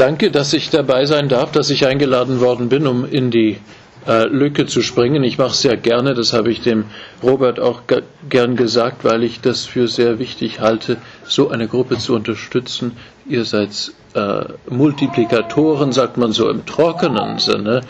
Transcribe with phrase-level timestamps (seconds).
[0.00, 3.58] danke, dass ich dabei sein darf, dass ich eingeladen worden bin, um in die
[4.06, 5.22] äh, Lücke zu springen.
[5.24, 6.84] Ich mache es sehr gerne, das habe ich dem
[7.22, 7.82] Robert auch
[8.28, 12.96] gern gesagt, weil ich das für sehr wichtig halte, so eine Gruppe zu unterstützen.
[13.28, 17.82] Ihr seid äh, Multiplikatoren, sagt man so im trockenen Sinne,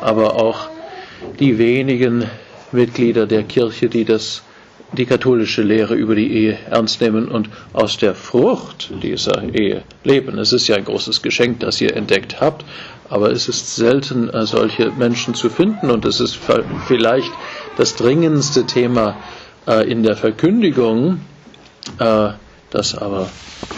[0.00, 0.68] aber auch
[1.40, 2.24] die wenigen
[2.70, 4.42] Mitglieder der Kirche, die das
[4.92, 10.38] die katholische Lehre über die Ehe ernst nehmen und aus der Frucht dieser Ehe leben.
[10.38, 12.64] Es ist ja ein großes Geschenk, das ihr entdeckt habt,
[13.08, 16.38] aber es ist selten, äh, solche Menschen zu finden und es ist
[16.86, 17.30] vielleicht
[17.76, 19.16] das dringendste Thema
[19.66, 21.20] äh, in der Verkündigung,
[21.98, 22.30] äh,
[22.70, 23.28] das aber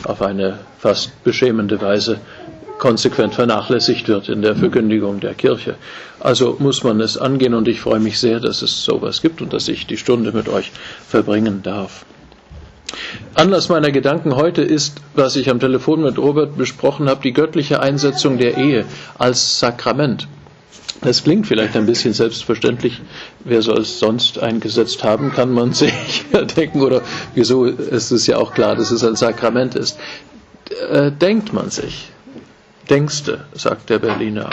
[0.05, 2.21] auf eine fast beschämende Weise
[2.79, 5.77] konsequent vernachlässigt wird in der Verkündigung der Kirche.
[6.21, 9.53] Also muss man es angehen und ich freue mich sehr, dass es sowas gibt und
[9.53, 10.73] dass ich die Stunde mit euch
[11.09, 12.05] verbringen darf.
[13.35, 17.81] Anlass meiner Gedanken heute ist, was ich am Telefon mit Robert besprochen habe, die göttliche
[17.81, 18.87] Einsetzung der Ehe
[19.19, 20.27] als Sakrament.
[21.01, 23.01] Das klingt vielleicht ein bisschen selbstverständlich.
[23.45, 26.25] Wer soll es sonst eingesetzt haben, kann man sich
[26.57, 26.81] denken.
[26.83, 27.03] Oder
[27.35, 29.99] wieso ist es ja auch klar, dass es ein Sakrament ist.
[30.91, 32.09] Äh, denkt man sich.
[32.91, 34.51] Denkste, sagt der Berliner.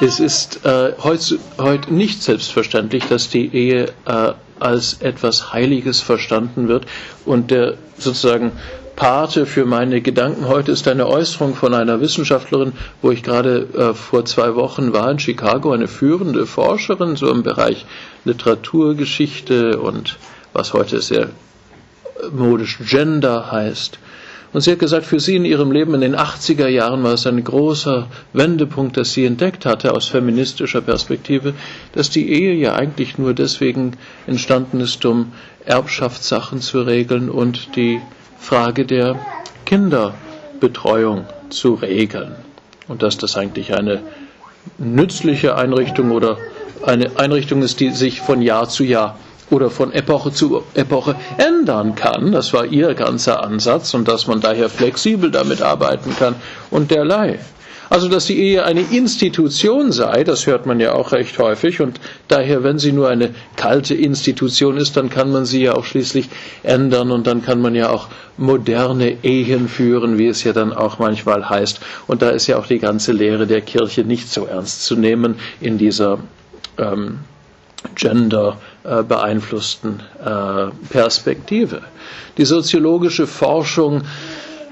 [0.00, 6.68] Es ist äh, heute, heute nicht selbstverständlich, dass die Ehe äh, als etwas Heiliges verstanden
[6.68, 6.86] wird.
[7.24, 8.52] Und der sozusagen
[8.94, 13.94] Pate für meine Gedanken heute ist eine Äußerung von einer Wissenschaftlerin, wo ich gerade äh,
[13.94, 17.86] vor zwei Wochen war in Chicago, eine führende Forscherin so im Bereich
[18.24, 20.16] Literaturgeschichte und
[20.52, 21.28] was heute sehr
[22.32, 23.98] modisch Gender heißt.
[24.52, 27.26] Und sie hat gesagt, für sie in ihrem Leben in den 80er Jahren war es
[27.26, 31.52] ein großer Wendepunkt, dass sie entdeckt hatte aus feministischer Perspektive,
[31.92, 33.92] dass die Ehe ja eigentlich nur deswegen
[34.26, 35.32] entstanden ist, um
[35.66, 38.00] Erbschaftssachen zu regeln und die
[38.38, 39.16] Frage der
[39.66, 42.34] Kinderbetreuung zu regeln.
[42.88, 44.00] Und dass das eigentlich eine
[44.78, 46.38] nützliche Einrichtung oder
[46.86, 49.18] eine Einrichtung ist, die sich von Jahr zu Jahr
[49.50, 52.32] oder von Epoche zu Epoche ändern kann.
[52.32, 56.34] Das war ihr ganzer Ansatz und dass man daher flexibel damit arbeiten kann
[56.70, 57.38] und derlei.
[57.90, 61.98] Also, dass die Ehe eine Institution sei, das hört man ja auch recht häufig und
[62.28, 66.28] daher, wenn sie nur eine kalte Institution ist, dann kann man sie ja auch schließlich
[66.62, 70.98] ändern und dann kann man ja auch moderne Ehen führen, wie es ja dann auch
[70.98, 71.80] manchmal heißt.
[72.06, 75.36] Und da ist ja auch die ganze Lehre der Kirche nicht so ernst zu nehmen
[75.62, 76.18] in dieser
[76.76, 77.20] ähm,
[77.94, 81.82] Gender beeinflussten äh, Perspektive.
[82.36, 84.02] Die soziologische Forschung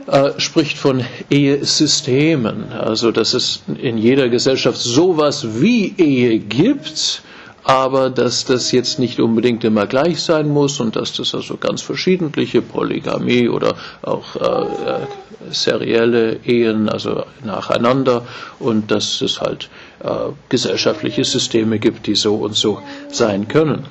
[0.06, 7.22] äh, spricht von Ehesystemen, also dass es in jeder Gesellschaft sowas wie Ehe gibt,
[7.66, 11.82] aber dass das jetzt nicht unbedingt immer gleich sein muss und dass das also ganz
[11.82, 15.06] verschiedentliche Polygamie oder auch äh,
[15.50, 18.25] serielle Ehen, also nacheinander
[18.60, 19.69] und dass es halt
[19.99, 20.09] äh,
[20.49, 23.84] gesellschaftliche Systeme gibt, die so und so sein können.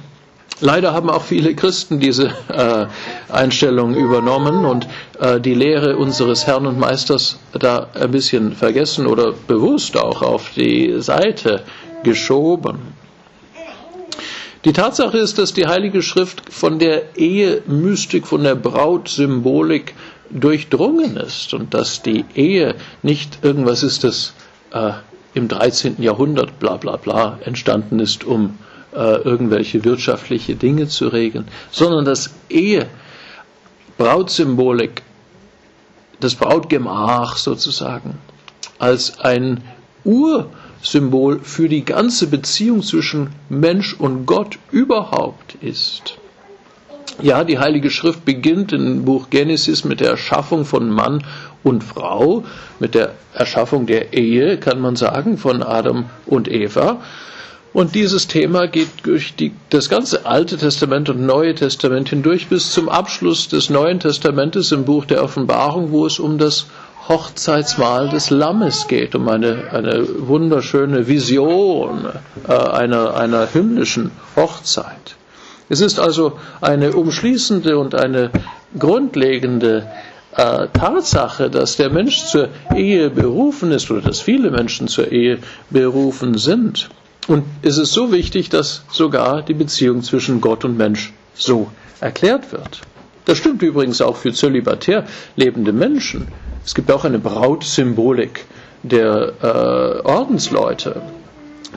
[0.62, 2.86] Leider haben auch viele Christen diese äh,
[3.30, 4.88] Einstellung übernommen und
[5.20, 10.52] äh, die Lehre unseres Herrn und Meisters da ein bisschen vergessen oder bewusst auch auf
[10.56, 11.64] die Seite
[12.04, 12.95] geschoben.
[14.66, 19.94] Die Tatsache ist, dass die Heilige Schrift von der Ehemystik, von der Brautsymbolik
[20.32, 24.34] durchdrungen ist und dass die Ehe nicht irgendwas ist, das
[24.74, 24.94] äh,
[25.36, 26.02] im 13.
[26.02, 28.58] Jahrhundert bla bla bla entstanden ist, um
[28.94, 32.88] äh, irgendwelche wirtschaftliche Dinge zu regeln, sondern dass Ehe,
[34.00, 35.04] Brautsymbolik,
[36.20, 38.18] das Brautgemach sozusagen,
[38.80, 39.62] als ein
[40.80, 46.18] Ursymbol für die ganze Beziehung zwischen Mensch und Gott überhaupt ist.
[47.22, 51.24] Ja, die Heilige Schrift beginnt im Buch Genesis mit der Erschaffung von Mann
[51.64, 52.44] und Frau,
[52.80, 57.02] mit der Erschaffung der Ehe, kann man sagen, von Adam und Eva.
[57.72, 62.72] Und dieses Thema geht durch die, das ganze Alte Testament und Neue Testament hindurch bis
[62.72, 66.68] zum Abschluss des Neuen Testamentes im Buch der Offenbarung, wo es um das
[67.08, 72.08] Hochzeitsmahl des Lammes geht, um eine, eine wunderschöne Vision
[72.48, 75.16] äh, einer, einer himmlischen Hochzeit.
[75.70, 78.32] Es ist also eine umschließende und eine
[78.78, 79.88] grundlegende
[80.36, 85.40] äh, Tatsache, dass der Mensch zur Ehe berufen ist oder dass viele Menschen zur Ehe
[85.70, 86.90] berufen sind.
[87.28, 92.52] Und es ist so wichtig, dass sogar die Beziehung zwischen Gott und Mensch so erklärt
[92.52, 92.82] wird.
[93.26, 96.28] Das stimmt übrigens auch für zölibatär lebende Menschen.
[96.66, 98.46] Es gibt auch eine Brautsymbolik
[98.82, 101.02] der äh, Ordensleute.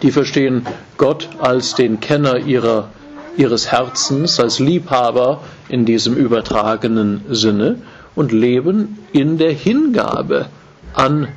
[0.02, 2.88] Die verstehen Gott als den Kenner ihrer,
[3.36, 7.82] ihres Herzens, als Liebhaber in diesem übertragenen Sinne
[8.14, 10.46] und leben in der Hingabe
[10.94, 11.28] an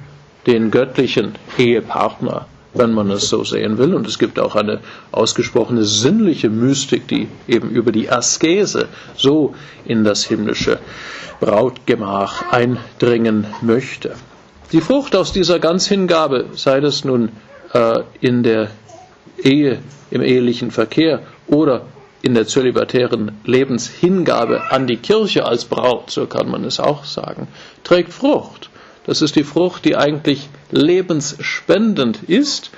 [0.47, 3.93] den göttlichen Ehepartner, wenn man es so sehen will.
[3.95, 4.79] Und es gibt auch eine
[5.11, 8.87] ausgesprochene sinnliche Mystik, die eben über die Askese
[9.17, 9.55] so
[9.85, 10.79] in das himmlische
[11.41, 14.15] Brautgemach eindringen möchte.
[14.71, 17.29] Die Frucht aus dieser Ganzhingabe, sei das nun
[17.73, 18.69] äh, in der
[19.43, 19.79] Ehe,
[20.11, 21.87] im ehelichen Verkehr oder
[22.21, 27.47] in der zölibatären Lebenshingabe an die Kirche als Braut, so kann man es auch sagen,
[27.83, 28.69] trägt Frucht.
[29.05, 32.69] Das ist die Frucht, die eigentlich lebensspendend ist,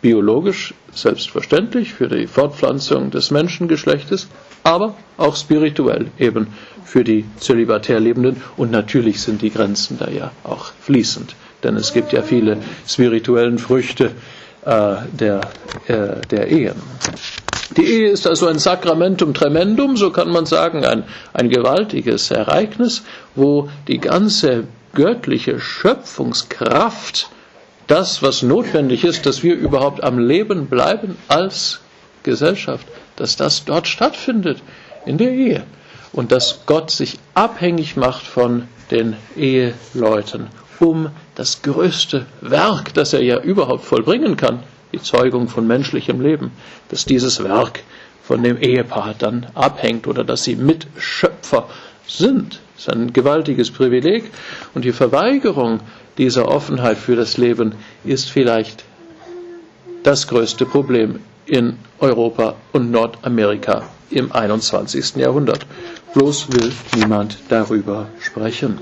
[0.00, 4.28] biologisch selbstverständlich für die Fortpflanzung des Menschengeschlechtes,
[4.62, 6.46] aber auch spirituell eben
[6.86, 8.42] für die zölibatär Lebenden.
[8.56, 13.58] Und natürlich sind die Grenzen da ja auch fließend, denn es gibt ja viele spirituellen
[13.58, 14.12] Früchte
[14.64, 15.40] äh, der,
[15.88, 16.76] äh, der Ehen.
[17.76, 21.02] Die Ehe ist also ein Sacramentum tremendum, so kann man sagen, ein,
[21.34, 23.02] ein gewaltiges Ereignis,
[23.34, 27.28] wo die ganze göttliche Schöpfungskraft,
[27.88, 31.80] das, was notwendig ist, dass wir überhaupt am Leben bleiben als
[32.22, 32.86] Gesellschaft,
[33.16, 34.62] dass das dort stattfindet,
[35.04, 35.64] in der Ehe.
[36.16, 40.48] Und dass Gott sich abhängig macht von den Eheleuten,
[40.80, 44.62] um das größte Werk, das er ja überhaupt vollbringen kann,
[44.94, 46.52] die Zeugung von menschlichem Leben,
[46.88, 47.80] dass dieses Werk
[48.22, 51.68] von dem Ehepaar dann abhängt oder dass sie Mitschöpfer
[52.08, 52.60] sind.
[52.76, 54.24] Das ist ein gewaltiges Privileg
[54.74, 55.80] und die Verweigerung
[56.16, 57.74] dieser Offenheit für das Leben
[58.04, 58.84] ist vielleicht
[60.02, 65.16] das größte Problem in Europa und Nordamerika im 21.
[65.16, 65.66] Jahrhundert.
[66.14, 68.78] Bloß will niemand darüber sprechen.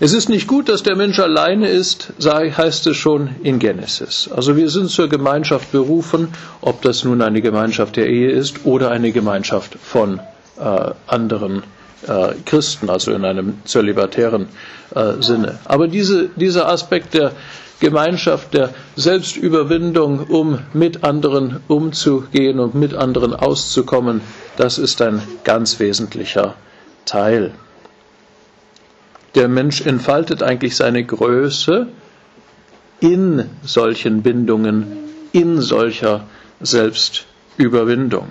[0.00, 4.30] Es ist nicht gut, dass der Mensch alleine ist, heißt es schon in Genesis.
[4.32, 6.28] Also wir sind zur Gemeinschaft berufen,
[6.60, 10.20] ob das nun eine Gemeinschaft der Ehe ist oder eine Gemeinschaft von
[10.60, 11.64] äh, anderen
[12.06, 14.46] äh, Christen, also in einem zölibatären
[14.94, 15.58] äh, Sinne.
[15.64, 17.32] Aber diese, dieser Aspekt der
[17.80, 24.20] Gemeinschaft, der Selbstüberwindung, um mit anderen umzugehen und mit anderen auszukommen,
[24.56, 26.54] das ist ein ganz wesentlicher
[27.04, 27.52] Teil
[29.34, 31.86] der Mensch entfaltet eigentlich seine Größe
[33.00, 34.86] in solchen Bindungen,
[35.32, 36.24] in solcher
[36.60, 38.30] Selbstüberwindung.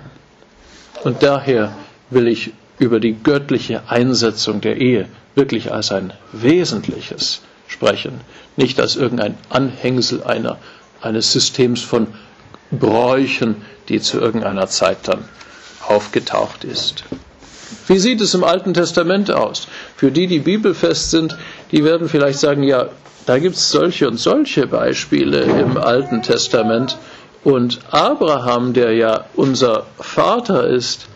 [1.04, 1.74] Und daher
[2.10, 8.20] will ich über die göttliche Einsetzung der Ehe wirklich als ein Wesentliches sprechen,
[8.56, 10.58] nicht als irgendein Anhängsel einer,
[11.00, 12.08] eines Systems von
[12.70, 15.24] Bräuchen, die zu irgendeiner Zeit dann
[15.86, 17.04] aufgetaucht ist.
[17.86, 19.68] Wie sieht es im Alten Testament aus?
[19.96, 21.36] Für die, die bibelfest sind,
[21.70, 22.88] die werden vielleicht sagen, ja,
[23.26, 26.96] da gibt es solche und solche Beispiele im Alten Testament.
[27.44, 31.08] Und Abraham, der ja unser Vater ist,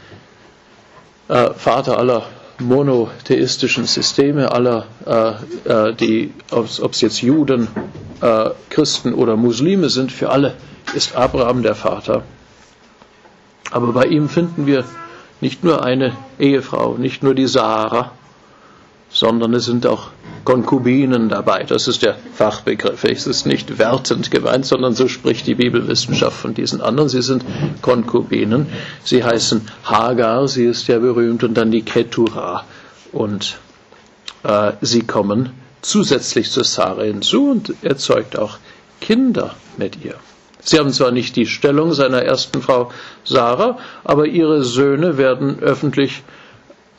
[1.29, 2.25] äh, Vater aller
[2.61, 7.69] monotheistischen Systeme, aller, äh, äh die, ob es jetzt Juden,
[8.21, 10.55] äh, Christen oder Muslime sind, für alle
[10.95, 12.23] ist Abraham der Vater.
[13.71, 14.85] Aber bei ihm finden wir
[15.41, 18.13] nicht nur eine Ehefrau, nicht nur die Sarah,
[19.13, 20.09] sondern es sind auch
[20.45, 21.63] Konkubinen dabei.
[21.65, 23.05] Das ist der Fachbegriff.
[23.05, 27.09] Es ist nicht wertend gemeint, sondern so spricht die Bibelwissenschaft von diesen anderen.
[27.09, 27.45] Sie sind
[27.83, 28.67] Konkubinen.
[29.05, 32.65] Sie heißen Hagar, sie ist ja berühmt, und dann die Ketura.
[33.13, 33.59] Und
[34.43, 35.51] äh, sie kommen
[35.83, 38.59] zusätzlich zu Sarah hinzu und erzeugt auch
[39.01, 40.15] Kinder mit ihr.
[40.65, 42.93] Sie haben zwar nicht die Stellung seiner ersten Frau
[43.25, 46.23] Sarah, aber ihre Söhne werden öffentlich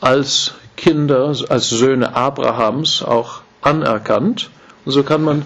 [0.01, 4.49] als Kinder, als Söhne Abrahams auch anerkannt.
[4.85, 5.45] Und so kann man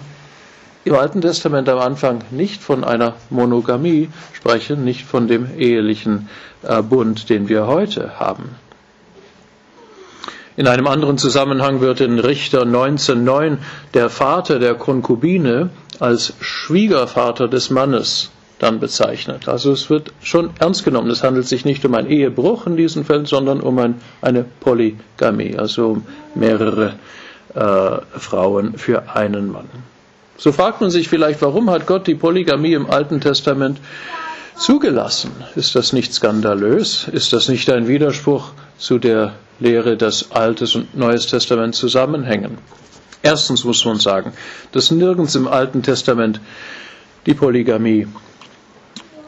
[0.84, 6.28] im Alten Testament am Anfang nicht von einer Monogamie sprechen, nicht von dem ehelichen
[6.62, 8.56] äh, Bund, den wir heute haben.
[10.56, 13.58] In einem anderen Zusammenhang wird in Richter 19.9
[13.94, 15.70] der Vater der Konkubine
[16.00, 19.48] als Schwiegervater des Mannes dann bezeichnet.
[19.48, 21.10] Also es wird schon ernst genommen.
[21.10, 25.56] Es handelt sich nicht um einen Ehebruch in diesem Fall, sondern um ein, eine Polygamie,
[25.56, 26.94] also um mehrere
[27.54, 29.68] äh, Frauen für einen Mann.
[30.36, 33.80] So fragt man sich vielleicht, warum hat Gott die Polygamie im Alten Testament
[34.56, 35.30] zugelassen?
[35.54, 37.08] Ist das nicht skandalös?
[37.10, 42.58] Ist das nicht ein Widerspruch zu der Lehre, dass Altes und Neues Testament zusammenhängen.
[43.22, 44.32] Erstens muss man sagen,
[44.72, 46.40] dass nirgends im Alten Testament
[47.26, 48.06] die Polygamie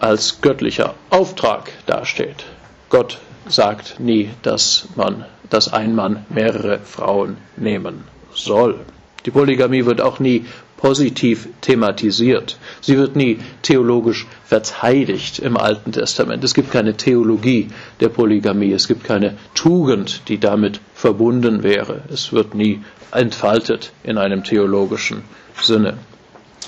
[0.00, 2.44] als göttlicher Auftrag dasteht.
[2.88, 8.04] Gott sagt nie, dass man, dass ein Mann mehrere Frauen nehmen
[8.34, 8.80] soll.
[9.26, 10.46] Die Polygamie wird auch nie
[10.78, 12.56] positiv thematisiert.
[12.80, 16.42] Sie wird nie theologisch verteidigt im Alten Testament.
[16.42, 17.68] Es gibt keine Theologie
[18.00, 18.72] der Polygamie.
[18.72, 22.00] Es gibt keine Tugend, die damit verbunden wäre.
[22.10, 25.22] Es wird nie entfaltet in einem theologischen
[25.60, 25.98] Sinne.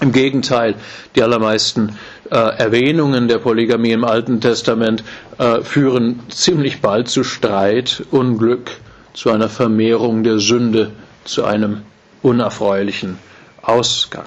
[0.03, 0.75] Im Gegenteil,
[1.15, 1.97] die allermeisten
[2.29, 5.05] äh, Erwähnungen der Polygamie im Alten Testament
[5.39, 8.73] äh, führen ziemlich bald zu Streit, Unglück,
[9.15, 10.91] zu einer Vermehrung der Sünde,
[11.25, 11.83] zu einem
[12.21, 13.17] unerfreulichen
[13.63, 14.27] Ausgang.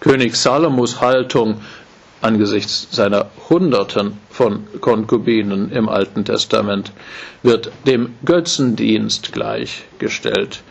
[0.00, 1.62] König Salomos Haltung
[2.20, 6.92] angesichts seiner Hunderten von Konkubinen im Alten Testament
[7.42, 10.62] wird dem Götzendienst gleichgestellt.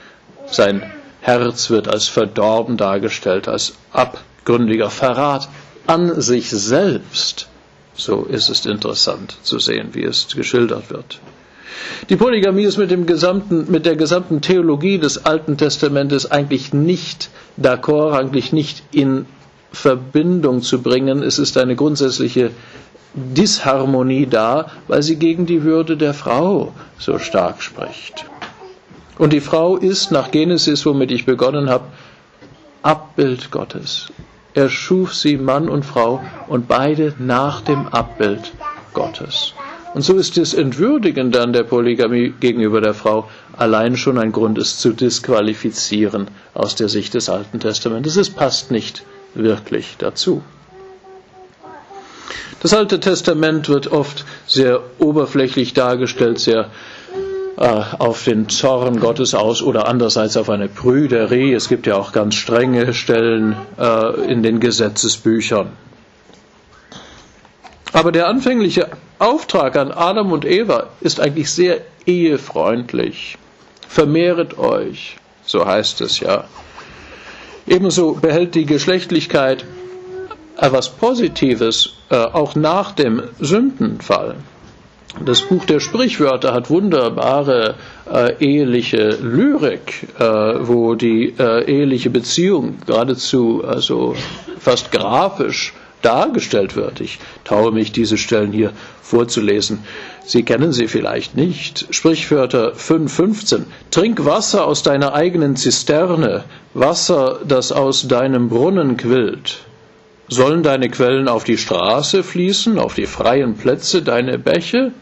[0.45, 0.83] Sein
[1.21, 5.47] Herz wird als verdorben dargestellt, als abgründiger Verrat
[5.87, 7.47] an sich selbst.
[7.95, 11.19] So ist es interessant zu sehen, wie es geschildert wird.
[12.09, 17.29] Die Polygamie ist mit, dem gesamten, mit der gesamten Theologie des Alten Testamentes eigentlich nicht
[17.61, 19.25] d'accord, eigentlich nicht in
[19.71, 21.21] Verbindung zu bringen.
[21.23, 22.51] Es ist eine grundsätzliche
[23.13, 28.25] Disharmonie da, weil sie gegen die Würde der Frau so stark spricht.
[29.21, 31.83] Und die Frau ist nach Genesis, womit ich begonnen habe,
[32.81, 34.11] Abbild Gottes.
[34.55, 38.51] Er schuf sie Mann und Frau und beide nach dem Abbild
[38.95, 39.53] Gottes.
[39.93, 44.57] Und so ist das Entwürdigen dann der Polygamie gegenüber der Frau allein schon ein Grund,
[44.57, 48.15] es zu disqualifizieren aus der Sicht des Alten Testamentes.
[48.15, 49.03] Es passt nicht
[49.35, 50.41] wirklich dazu.
[52.61, 56.71] Das Alte Testament wird oft sehr oberflächlich dargestellt, sehr
[57.57, 61.53] auf den Zorn Gottes aus oder andererseits auf eine Prüderie.
[61.53, 65.71] Es gibt ja auch ganz strenge Stellen äh, in den Gesetzesbüchern.
[67.93, 68.89] Aber der anfängliche
[69.19, 73.37] Auftrag an Adam und Eva ist eigentlich sehr ehefreundlich.
[73.87, 76.45] Vermehret euch, so heißt es ja.
[77.67, 79.65] Ebenso behält die Geschlechtlichkeit
[80.57, 84.35] etwas Positives, äh, auch nach dem Sündenfall.
[85.19, 87.75] Das Buch der Sprichwörter hat wunderbare
[88.11, 94.15] äh, eheliche Lyrik, äh, wo die äh, eheliche Beziehung geradezu also
[94.59, 97.01] fast grafisch dargestellt wird.
[97.01, 99.79] Ich traue mich, diese Stellen hier vorzulesen.
[100.25, 101.87] Sie kennen sie vielleicht nicht.
[101.91, 103.63] Sprichwörter 5.15.
[103.91, 109.59] Trink Wasser aus deiner eigenen Zisterne, Wasser, das aus deinem Brunnen quillt.
[110.33, 114.93] Sollen deine Quellen auf die Straße fließen, auf die freien Plätze, deine Bäche?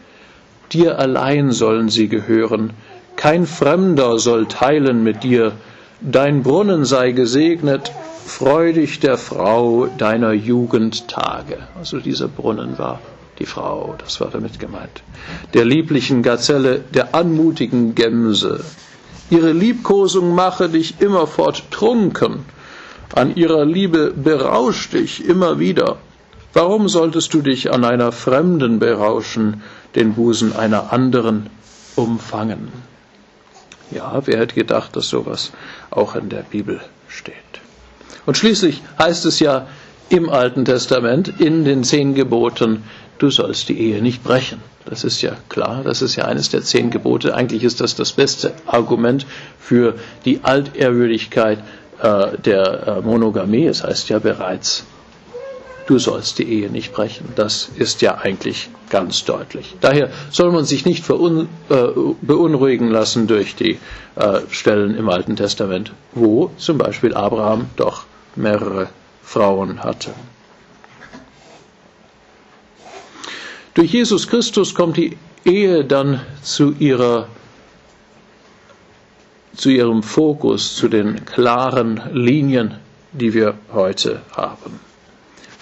[0.72, 2.72] Dir allein sollen sie gehören.
[3.14, 5.52] Kein Fremder soll teilen mit dir.
[6.00, 7.92] Dein Brunnen sei gesegnet,
[8.26, 11.58] freudig der Frau deiner Jugendtage.
[11.78, 12.98] Also dieser Brunnen war
[13.38, 15.04] die Frau, das war damit gemeint.
[15.54, 18.64] Der lieblichen Gazelle, der anmutigen Gemse.
[19.30, 22.46] Ihre Liebkosung mache dich immerfort trunken
[23.14, 25.98] an ihrer Liebe berausch dich immer wieder.
[26.52, 29.62] Warum solltest du dich an einer Fremden berauschen,
[29.94, 31.48] den Busen einer anderen
[31.96, 32.68] umfangen?
[33.90, 35.52] Ja, wer hätte gedacht, dass sowas
[35.90, 37.34] auch in der Bibel steht?
[38.26, 39.66] Und schließlich heißt es ja
[40.08, 42.84] im Alten Testament in den zehn Geboten,
[43.18, 44.60] du sollst die Ehe nicht brechen.
[44.86, 47.34] Das ist ja klar, das ist ja eines der zehn Gebote.
[47.34, 49.26] Eigentlich ist das das beste Argument
[49.58, 51.58] für die Altehrwürdigkeit
[52.02, 53.66] äh, der äh, Monogamie.
[53.66, 54.84] Es heißt ja bereits,
[55.86, 57.32] du sollst die Ehe nicht brechen.
[57.36, 59.74] Das ist ja eigentlich ganz deutlich.
[59.80, 61.88] Daher soll man sich nicht verun, äh,
[62.22, 63.78] beunruhigen lassen durch die
[64.16, 68.04] äh, Stellen im Alten Testament, wo zum Beispiel Abraham doch
[68.36, 68.88] mehrere
[69.22, 70.10] Frauen hatte.
[73.74, 77.28] Durch Jesus Christus kommt die Ehe dann zu ihrer
[79.56, 82.76] zu ihrem Fokus, zu den klaren Linien,
[83.12, 84.80] die wir heute haben.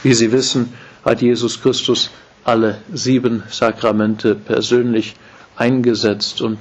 [0.03, 0.73] Wie Sie wissen,
[1.05, 2.11] hat Jesus Christus
[2.45, 5.17] alle sieben Sakramente persönlich
[5.57, 6.59] eingesetzt und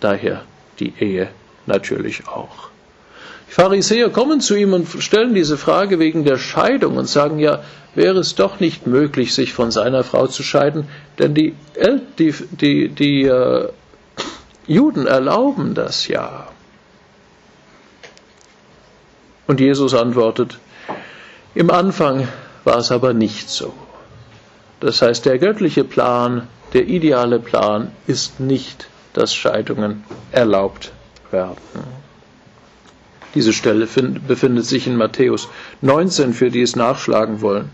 [0.00, 0.42] daher
[0.78, 1.28] die Ehe
[1.66, 2.68] natürlich auch.
[3.48, 7.62] Die Pharisäer kommen zu ihm und stellen diese Frage wegen der Scheidung und sagen ja,
[7.94, 10.88] wäre es doch nicht möglich, sich von seiner Frau zu scheiden,
[11.18, 11.54] denn die,
[12.18, 13.68] die, die, die äh,
[14.66, 16.48] Juden erlauben das ja.
[19.46, 20.58] Und Jesus antwortet,
[21.54, 22.26] im Anfang
[22.64, 23.74] war es aber nicht so.
[24.80, 30.92] Das heißt, der göttliche Plan, der ideale Plan ist nicht, dass Scheidungen erlaubt
[31.30, 31.58] werden.
[33.34, 33.86] Diese Stelle
[34.26, 35.48] befindet sich in Matthäus
[35.80, 37.70] 19, für die es nachschlagen wollen.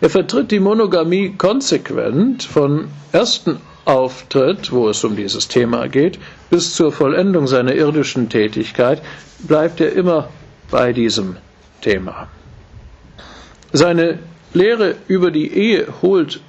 [0.00, 6.18] Er vertritt die Monogamie konsequent von ersten auftritt, wo es um dieses Thema geht,
[6.50, 9.00] bis zur Vollendung seiner irdischen Tätigkeit,
[9.38, 10.28] bleibt er immer
[10.70, 11.36] bei diesem
[11.80, 12.28] Thema.
[13.72, 14.18] Seine
[14.52, 16.40] Lehre über die Ehe holt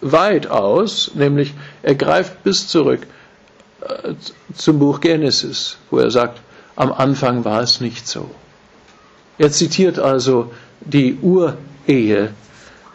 [0.00, 3.06] weit aus, nämlich er greift bis zurück
[3.82, 4.14] äh,
[4.54, 6.40] zum Buch Genesis, wo er sagt,
[6.74, 8.30] am Anfang war es nicht so.
[9.38, 12.32] Er zitiert also die Urehe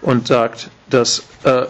[0.01, 1.65] und sagt, dass äh,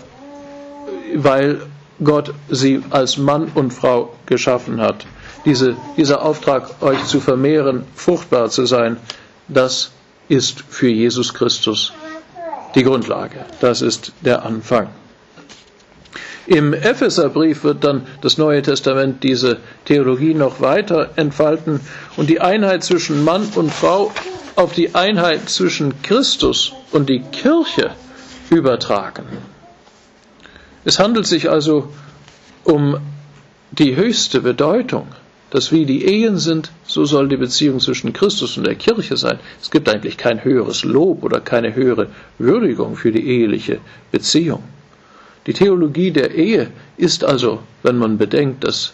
[1.16, 1.62] weil
[2.04, 5.06] Gott sie als Mann und Frau geschaffen hat,
[5.46, 8.98] diese, dieser Auftrag, euch zu vermehren, fruchtbar zu sein,
[9.48, 9.92] das
[10.30, 11.94] ist für Jesus Christus
[12.76, 13.46] die Grundlage.
[13.60, 14.88] Das ist der Anfang.
[16.48, 21.80] Im Epheserbrief wird dann das Neue Testament diese Theologie noch weiter entfalten
[22.18, 24.12] und die Einheit zwischen Mann und Frau
[24.56, 27.92] auf die Einheit zwischen Christus und die Kirche
[28.50, 29.24] übertragen.
[30.84, 31.90] Es handelt sich also
[32.64, 32.98] um
[33.72, 35.08] die höchste Bedeutung,
[35.52, 39.40] dass wie die Ehen sind, so soll die Beziehung zwischen Christus und der Kirche sein.
[39.62, 42.08] Es gibt eigentlich kein höheres Lob oder keine höhere
[42.40, 43.80] Würdigung für die eheliche
[44.12, 44.64] Beziehung.
[45.46, 48.94] Die Theologie der Ehe ist also, wenn man bedenkt, dass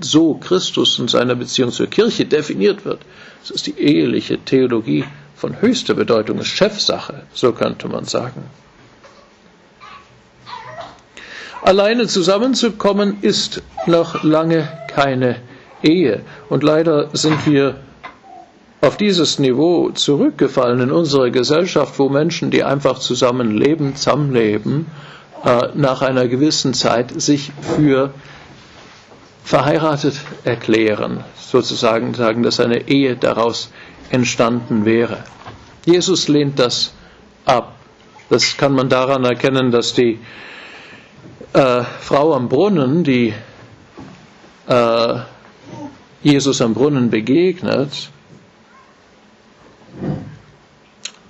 [0.00, 3.00] so Christus in seiner Beziehung zur Kirche definiert wird,
[3.42, 5.04] es ist die eheliche Theologie
[5.36, 8.44] von höchster Bedeutung, ist Chefsache, so könnte man sagen.
[11.64, 15.36] Alleine zusammenzukommen ist noch lange keine
[15.82, 16.20] Ehe.
[16.50, 17.76] Und leider sind wir
[18.82, 24.88] auf dieses Niveau zurückgefallen in unserer Gesellschaft, wo Menschen, die einfach zusammenleben, zusammenleben,
[25.42, 28.12] äh, nach einer gewissen Zeit sich für
[29.42, 33.70] verheiratet erklären, sozusagen sagen, dass eine Ehe daraus
[34.10, 35.24] entstanden wäre.
[35.86, 36.92] Jesus lehnt das
[37.46, 37.74] ab.
[38.28, 40.18] Das kann man daran erkennen, dass die
[41.54, 43.32] äh, Frau am Brunnen, die
[44.66, 45.14] äh,
[46.22, 48.10] Jesus am Brunnen begegnet,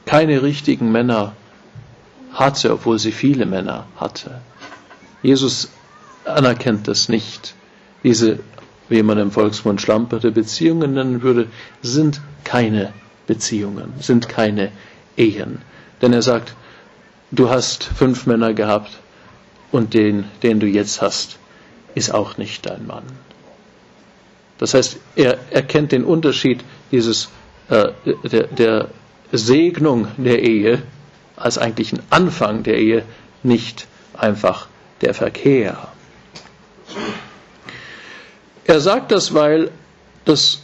[0.07, 1.35] keine richtigen Männer
[2.33, 4.41] hatte, obwohl sie viele Männer hatte.
[5.23, 5.71] Jesus
[6.25, 7.55] anerkennt das nicht.
[8.03, 8.39] Diese,
[8.89, 11.49] wie man im Volksmund schlamperte Beziehungen nennen würde,
[11.83, 12.93] sind keine
[13.27, 14.73] Beziehungen, sind keine
[15.17, 15.59] Ehen.
[16.03, 16.55] Denn er sagt,
[17.31, 18.99] du hast fünf Männer gehabt,
[19.75, 21.37] und den, den du jetzt hast,
[21.97, 23.03] ist auch nicht dein Mann.
[24.59, 27.29] Das heißt, er erkennt den Unterschied dieses,
[27.69, 27.89] äh,
[28.23, 28.89] der, der
[29.33, 30.81] Segnung der Ehe
[31.35, 33.03] als eigentlich ein Anfang der Ehe,
[33.43, 34.69] nicht einfach
[35.01, 35.89] der Verkehr.
[38.67, 39.73] Er sagt das, weil
[40.25, 40.63] das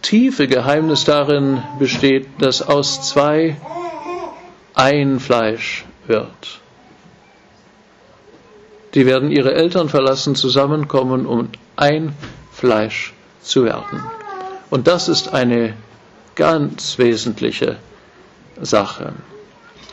[0.00, 3.58] tiefe Geheimnis darin besteht, dass aus zwei
[4.72, 6.61] ein Fleisch wird.
[8.94, 12.14] Die werden ihre Eltern verlassen, zusammenkommen, um ein
[12.52, 14.02] Fleisch zu werden.
[14.70, 15.74] Und das ist eine
[16.34, 17.76] ganz wesentliche
[18.60, 19.12] Sache.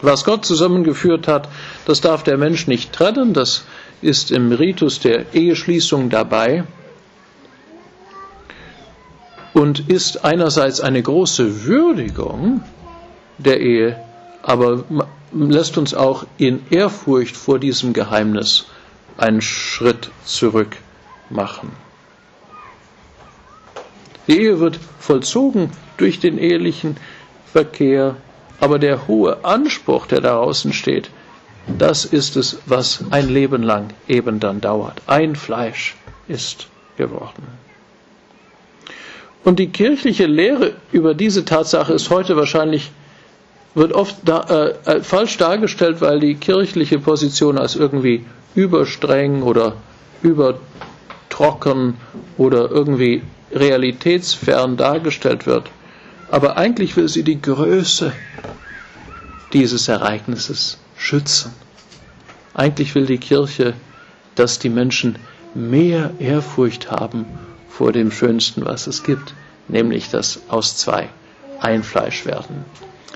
[0.02, 1.50] Was Gott zusammengeführt hat,
[1.86, 3.66] das darf der Mensch nicht trennen, das
[4.02, 6.64] ist im Ritus der Eheschließung dabei
[9.54, 12.64] und ist einerseits eine große Würdigung
[13.38, 14.00] der Ehe,
[14.42, 14.86] aber
[15.34, 18.68] lässt uns auch in Ehrfurcht vor diesem Geheimnis
[19.20, 20.76] einen Schritt zurück
[21.30, 21.72] machen.
[24.28, 26.98] Die Ehe wird vollzogen durch den ehelichen
[27.52, 28.16] Verkehr,
[28.60, 31.10] aber der hohe Anspruch, der daraus entsteht,
[31.78, 35.02] das ist es, was ein Leben lang eben dann dauert.
[35.08, 35.96] Ein Fleisch
[36.28, 37.44] ist geworden.
[39.44, 42.92] Und die kirchliche Lehre über diese Tatsache ist heute wahrscheinlich,
[43.74, 49.76] wird oft da, äh, äh falsch dargestellt, weil die kirchliche Position als irgendwie überstreng oder
[50.22, 51.96] übertrocken
[52.38, 55.70] oder irgendwie realitätsfern dargestellt wird.
[56.30, 58.14] Aber eigentlich will sie die Größe
[59.54, 61.54] dieses Ereignisses schützen.
[62.54, 63.74] Eigentlich will die Kirche,
[64.36, 65.18] dass die Menschen
[65.56, 67.26] mehr Ehrfurcht haben
[67.70, 69.34] vor dem Schönsten, was es gibt,
[69.68, 71.10] nämlich das aus zwei
[71.60, 72.66] ein Fleisch werden.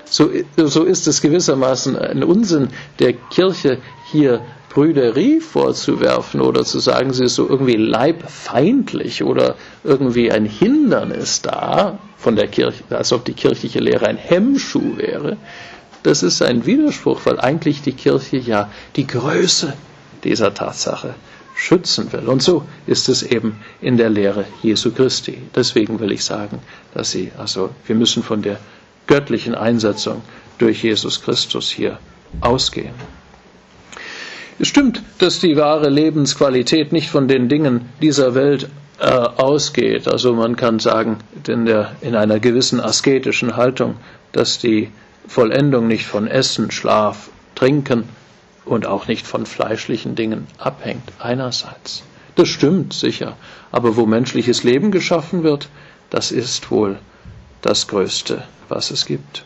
[0.04, 2.68] So, so ist es gewissermaßen ein Unsinn
[2.98, 3.78] der Kirche
[4.10, 4.40] hier
[4.74, 12.00] Brüderie vorzuwerfen oder zu sagen, sie ist so irgendwie leibfeindlich oder irgendwie ein Hindernis da
[12.18, 15.36] von der Kirche, als ob die kirchliche Lehre ein Hemmschuh wäre,
[16.02, 19.72] das ist ein Widerspruch, weil eigentlich die Kirche ja die Größe
[20.24, 21.14] dieser Tatsache
[21.54, 22.28] schützen will.
[22.28, 25.38] Und so ist es eben in der Lehre Jesu Christi.
[25.54, 26.58] Deswegen will ich sagen,
[26.92, 28.58] dass sie, also wir müssen von der
[29.06, 30.22] göttlichen Einsetzung
[30.58, 31.98] durch Jesus Christus hier
[32.40, 32.94] ausgehen.
[34.58, 38.68] Es stimmt, dass die wahre Lebensqualität nicht von den Dingen dieser Welt
[39.00, 40.06] äh, ausgeht.
[40.06, 43.96] Also man kann sagen, in, der, in einer gewissen asketischen Haltung,
[44.32, 44.90] dass die
[45.26, 48.04] Vollendung nicht von Essen, Schlaf, Trinken
[48.64, 52.02] und auch nicht von fleischlichen Dingen abhängt, einerseits.
[52.36, 53.36] Das stimmt sicher,
[53.72, 55.68] aber wo menschliches Leben geschaffen wird,
[56.10, 56.98] das ist wohl
[57.62, 59.44] das Größte, was es gibt.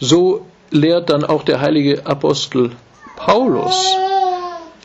[0.00, 2.72] So lehrt dann auch der heilige Apostel
[3.16, 3.96] Paulus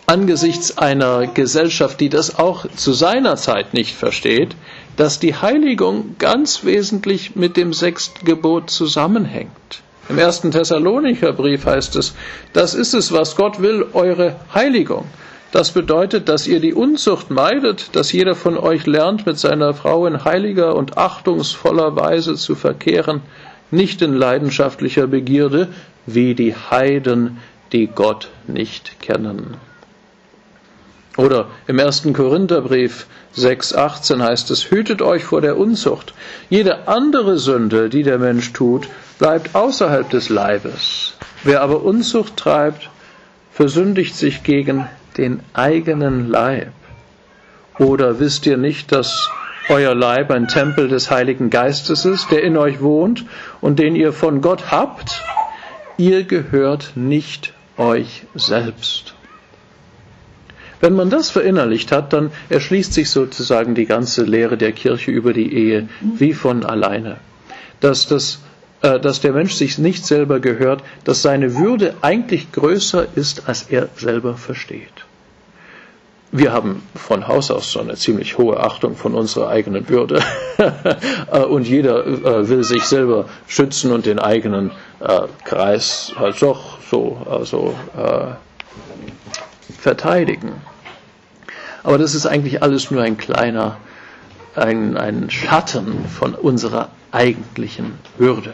[0.05, 4.55] angesichts einer Gesellschaft, die das auch zu seiner Zeit nicht versteht,
[4.97, 9.81] dass die Heiligung ganz wesentlich mit dem sechsten Gebot zusammenhängt.
[10.09, 12.13] Im ersten Thessalonicher Brief heißt es,
[12.51, 15.05] das ist es, was Gott will, eure Heiligung.
[15.53, 20.05] Das bedeutet, dass ihr die Unzucht meidet, dass jeder von euch lernt, mit seiner Frau
[20.07, 23.21] in heiliger und achtungsvoller Weise zu verkehren,
[23.73, 25.67] nicht in leidenschaftlicher Begierde,
[26.05, 27.39] wie die Heiden,
[27.71, 29.57] die Gott nicht kennen.
[31.17, 33.05] Oder im ersten Korintherbrief
[33.37, 36.13] 6,18 heißt es, hütet euch vor der Unzucht.
[36.49, 38.87] Jede andere Sünde, die der Mensch tut,
[39.19, 41.13] bleibt außerhalb des Leibes.
[41.43, 42.89] Wer aber Unzucht treibt,
[43.51, 46.71] versündigt sich gegen den eigenen Leib.
[47.77, 49.29] Oder wisst ihr nicht, dass
[49.69, 53.25] euer Leib ein Tempel des Heiligen Geistes ist, der in euch wohnt
[53.61, 55.21] und den ihr von Gott habt?
[55.97, 59.15] Ihr gehört nicht euch selbst.
[60.81, 65.31] Wenn man das verinnerlicht hat, dann erschließt sich sozusagen die ganze Lehre der Kirche über
[65.31, 67.17] die Ehe wie von alleine.
[67.79, 68.39] Dass, das,
[68.81, 73.63] äh, dass der Mensch sich nicht selber gehört, dass seine Würde eigentlich größer ist, als
[73.63, 75.05] er selber versteht.
[76.35, 80.21] Wir haben von Haus aus so eine ziemlich hohe Achtung von unserer eigenen Würde.
[81.31, 86.77] Äh, und jeder äh, will sich selber schützen und den eigenen äh, Kreis halt doch
[86.89, 87.73] so also,
[89.79, 90.51] verteidigen.
[91.83, 93.77] Aber das ist eigentlich alles nur ein kleiner,
[94.55, 98.53] ein, ein Schatten von unserer eigentlichen Würde.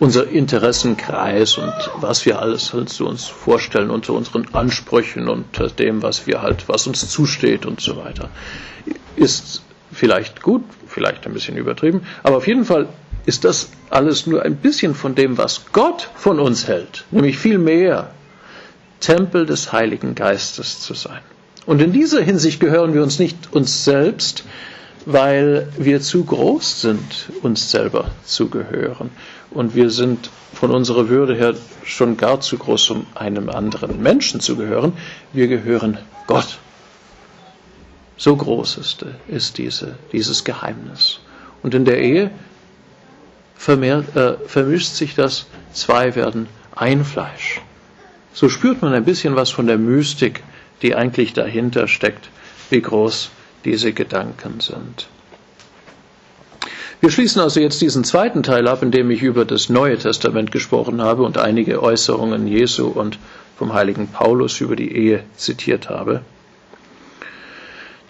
[0.00, 5.46] Unser Interessenkreis und was wir alles halt zu uns vorstellen unter unseren Ansprüchen und
[5.78, 8.30] dem, was wir halt, was uns zusteht und so weiter,
[9.16, 12.88] ist vielleicht gut, vielleicht ein bisschen übertrieben, aber auf jeden Fall
[13.26, 17.58] ist das alles nur ein bisschen von dem, was Gott von uns hält, nämlich viel
[17.58, 18.10] mehr
[19.00, 21.20] Tempel des Heiligen Geistes zu sein.
[21.66, 24.44] Und in dieser Hinsicht gehören wir uns nicht uns selbst,
[25.04, 29.10] weil wir zu groß sind, uns selber zu gehören.
[29.50, 34.40] Und wir sind von unserer Würde her schon gar zu groß, um einem anderen Menschen
[34.40, 34.92] zu gehören.
[35.32, 36.58] Wir gehören Gott.
[38.16, 41.20] So groß ist, ist diese, dieses Geheimnis.
[41.62, 42.30] Und in der Ehe
[43.56, 47.60] vermehrt, äh, vermischt sich das, zwei werden ein Fleisch.
[48.32, 50.42] So spürt man ein bisschen was von der Mystik
[50.82, 52.28] die eigentlich dahinter steckt,
[52.70, 53.30] wie groß
[53.64, 55.08] diese Gedanken sind.
[57.00, 60.50] Wir schließen also jetzt diesen zweiten Teil ab, in dem ich über das Neue Testament
[60.50, 63.18] gesprochen habe und einige Äußerungen Jesu und
[63.56, 66.22] vom heiligen Paulus über die Ehe zitiert habe.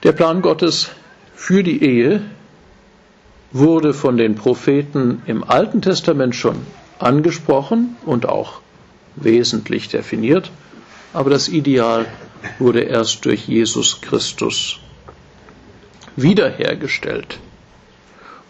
[0.04, 0.88] Der Plan Gottes
[1.34, 2.22] für die Ehe
[3.52, 6.56] wurde von den Propheten im Alten Testament schon
[6.98, 8.60] angesprochen und auch
[9.16, 10.50] wesentlich definiert,
[11.12, 12.06] aber das Ideal
[12.58, 14.78] wurde erst durch Jesus Christus
[16.16, 17.38] wiederhergestellt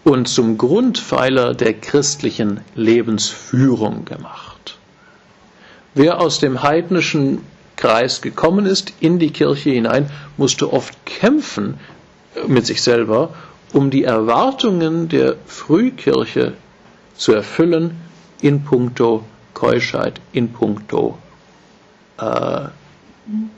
[0.09, 4.79] und zum Grundpfeiler der christlichen Lebensführung gemacht.
[5.94, 7.42] Wer aus dem heidnischen
[7.77, 11.79] Kreis gekommen ist in die Kirche hinein, musste oft kämpfen
[12.47, 13.35] mit sich selber,
[13.75, 16.55] um die Erwartungen der Frühkirche
[17.14, 18.01] zu erfüllen
[18.40, 21.18] in puncto Keuschheit, in puncto
[22.18, 22.68] äh,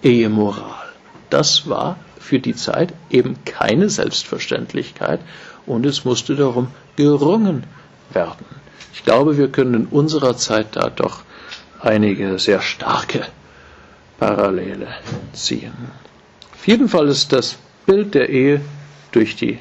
[0.02, 0.88] Ehemoral.
[1.30, 5.20] Das war für die Zeit eben keine Selbstverständlichkeit
[5.70, 7.64] und es musste darum gerungen
[8.12, 8.44] werden.
[8.92, 11.22] Ich glaube, wir können in unserer Zeit da doch
[11.80, 13.26] einige sehr starke
[14.18, 14.88] Parallele
[15.32, 15.72] ziehen.
[16.52, 17.56] Auf jeden Fall ist das
[17.86, 18.60] Bild der Ehe
[19.12, 19.58] durch die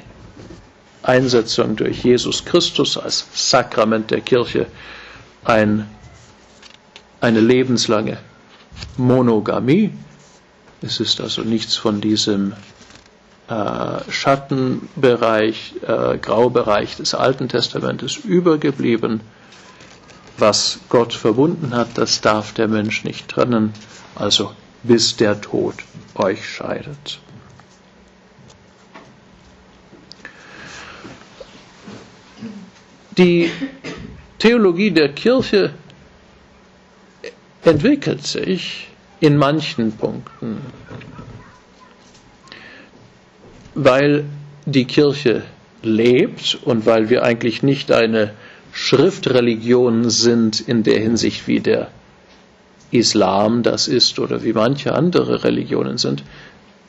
[1.02, 4.66] Einsetzung durch Jesus Christus als Sakrament der Kirche
[5.44, 5.88] ein,
[7.20, 8.18] eine lebenslange
[8.98, 9.92] Monogamie.
[10.82, 12.52] Es ist also nichts von diesem
[14.08, 19.20] Schattenbereich, äh, Graubereich des Alten Testamentes übergeblieben.
[20.38, 23.72] Was Gott verbunden hat, das darf der Mensch nicht trennen,
[24.14, 24.52] also
[24.84, 25.74] bis der Tod
[26.14, 27.18] euch scheidet.
[33.18, 33.50] Die
[34.38, 35.74] Theologie der Kirche
[37.62, 40.58] entwickelt sich in manchen Punkten,
[43.84, 44.24] weil
[44.66, 45.42] die Kirche
[45.82, 48.32] lebt und weil wir eigentlich nicht eine
[48.72, 51.88] Schriftreligion sind in der Hinsicht, wie der
[52.90, 56.22] Islam das ist oder wie manche andere Religionen sind,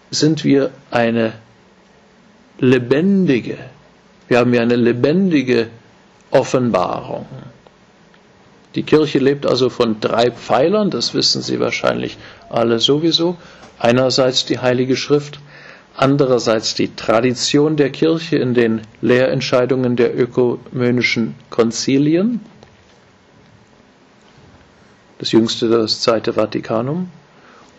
[0.09, 1.31] sind wir eine
[2.59, 3.57] lebendige,
[4.27, 5.67] wir haben ja eine lebendige
[6.29, 7.25] Offenbarung.
[8.75, 12.17] Die Kirche lebt also von drei Pfeilern, das wissen Sie wahrscheinlich
[12.49, 13.37] alle sowieso.
[13.79, 15.39] Einerseits die Heilige Schrift,
[15.95, 22.39] andererseits die Tradition der Kirche in den Lehrentscheidungen der ökumenischen Konzilien,
[25.19, 27.09] das jüngste das Zweite Vatikanum,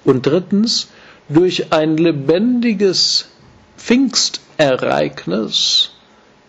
[0.05, 0.89] und drittens
[1.29, 3.29] durch ein lebendiges
[3.77, 5.91] Pfingstereignis,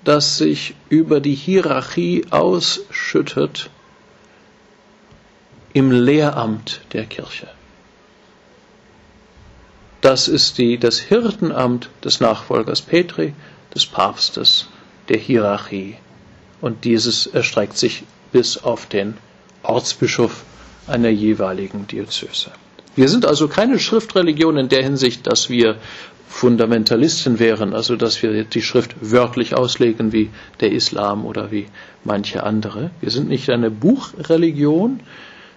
[0.03, 3.69] das sich über die Hierarchie ausschüttet
[5.73, 7.47] im Lehramt der Kirche.
[10.03, 13.33] Das ist die, das Hirtenamt des Nachfolgers Petri,
[13.73, 14.67] des Papstes,
[15.07, 15.95] der Hierarchie.
[16.59, 19.13] Und dieses erstreckt sich bis auf den
[19.63, 20.43] Ortsbischof
[20.87, 22.51] einer jeweiligen Diözese.
[22.97, 25.77] Wir sind also keine Schriftreligion in der Hinsicht, dass wir
[26.27, 31.67] Fundamentalisten wären, also dass wir die Schrift wörtlich auslegen wie der Islam oder wie
[32.03, 32.91] manche andere.
[32.99, 34.99] Wir sind nicht eine Buchreligion,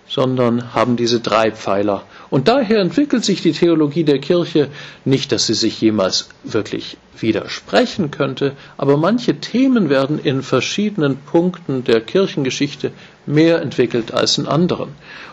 [0.08, 2.04] sondern haben diese drei Pfeiler.
[2.30, 4.68] Und daher entwickelt sich die Theologie der Kirche
[5.04, 11.84] nicht, dass sie sich jemals wirklich widersprechen könnte, aber manche Themen werden in verschiedenen Punkten
[11.84, 12.92] der Kirchengeschichte
[13.24, 14.90] mehr entwickelt als in anderen.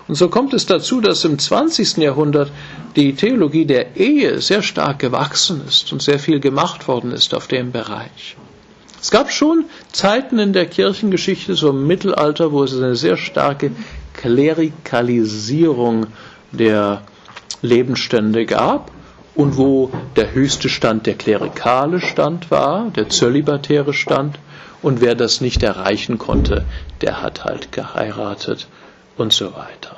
[0.08, 1.98] Und so kommt es dazu, dass im 20.
[1.98, 2.52] Jahrhundert
[2.96, 7.48] die Theologie der Ehe sehr stark gewachsen ist und sehr viel gemacht worden ist auf
[7.48, 8.36] dem Bereich.
[9.02, 13.72] Es gab schon Zeiten in der Kirchengeschichte, so im Mittelalter, wo es eine sehr starke
[14.24, 16.08] Klerikalisierung
[16.54, 17.02] der
[17.62, 18.90] Lebensstände gab
[19.36, 24.40] und wo der höchste Stand der klerikale Stand war, der zölibatäre Stand,
[24.82, 26.64] und wer das nicht erreichen konnte,
[27.02, 28.68] der hat halt geheiratet
[29.18, 29.98] und so weiter.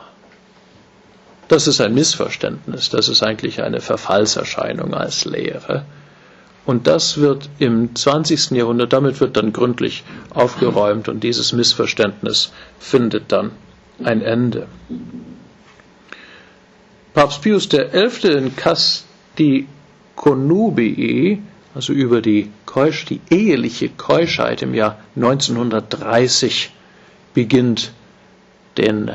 [1.48, 5.86] Das ist ein Missverständnis, das ist eigentlich eine Verfallserscheinung als Lehre.
[6.66, 8.52] Und das wird im 20.
[8.58, 13.52] Jahrhundert, damit wird dann gründlich aufgeräumt und dieses Missverständnis findet dann
[14.04, 14.68] ein Ende.
[17.14, 18.28] Papst Pius XI.
[18.28, 19.68] in Casti
[20.16, 21.42] Conubii,
[21.74, 26.72] also über die, Keusch, die eheliche Keuschheit im Jahr 1930,
[27.34, 27.92] beginnt
[28.78, 29.10] den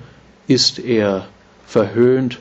[0.46, 1.26] ist er
[1.66, 2.38] verhöhnt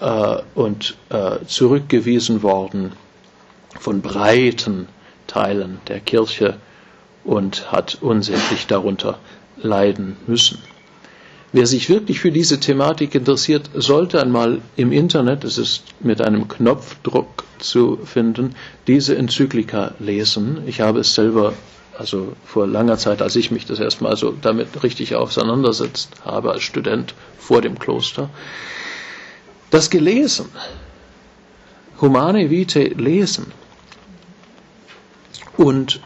[0.00, 2.92] äh, und äh, zurückgewiesen worden
[3.78, 4.88] von breiten
[5.26, 6.56] Teilen der Kirche
[7.24, 9.18] und hat unsäglich darunter
[9.56, 10.58] leiden müssen.
[11.56, 16.48] Wer sich wirklich für diese Thematik interessiert, sollte einmal im Internet, es ist mit einem
[16.48, 18.54] Knopfdruck zu finden,
[18.86, 20.58] diese Enzyklika lesen.
[20.66, 21.54] Ich habe es selber
[21.96, 26.62] also vor langer Zeit, als ich mich das erstmal so damit richtig auseinandersetzt habe als
[26.62, 28.28] Student vor dem Kloster,
[29.70, 30.50] das gelesen,
[32.02, 33.46] Humane Vitae lesen
[35.56, 36.00] und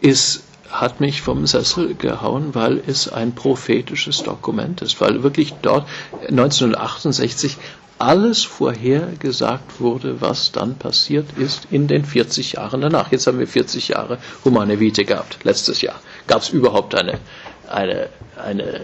[0.00, 5.86] es hat mich vom Sessel gehauen, weil es ein prophetisches Dokument ist, weil wirklich dort
[6.28, 7.56] 1968
[7.98, 13.12] alles vorhergesagt wurde, was dann passiert ist in den 40 Jahren danach.
[13.12, 15.38] Jetzt haben wir 40 Jahre Humane Vitae gehabt.
[15.44, 17.18] Letztes Jahr gab es überhaupt eine,
[17.70, 18.80] eine, eine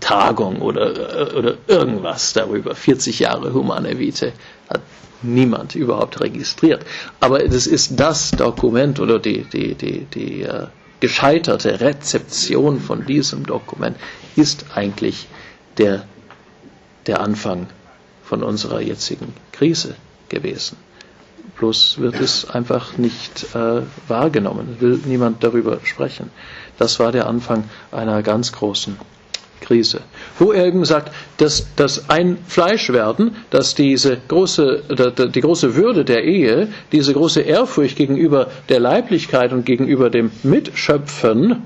[0.00, 2.74] Tagung oder, oder irgendwas darüber.
[2.74, 4.32] 40 Jahre Humane Vitae
[4.72, 4.80] hat
[5.22, 6.84] niemand überhaupt registriert.
[7.20, 10.66] Aber das ist das Dokument oder die, die, die, die uh,
[11.00, 13.96] gescheiterte Rezeption von diesem Dokument
[14.36, 15.28] ist eigentlich
[15.78, 16.04] der,
[17.06, 17.66] der Anfang
[18.22, 19.96] von unserer jetzigen Krise
[20.28, 20.76] gewesen.
[21.58, 26.30] Bloß wird es einfach nicht äh, wahrgenommen, will niemand darüber sprechen.
[26.78, 28.96] Das war der Anfang einer ganz großen
[29.60, 30.00] Krise.
[30.38, 34.82] Wo er eben sagt, dass das ein Fleisch werden, dass diese große,
[35.34, 41.62] die große Würde der Ehe, diese große Ehrfurcht gegenüber der Leiblichkeit und gegenüber dem Mitschöpfen,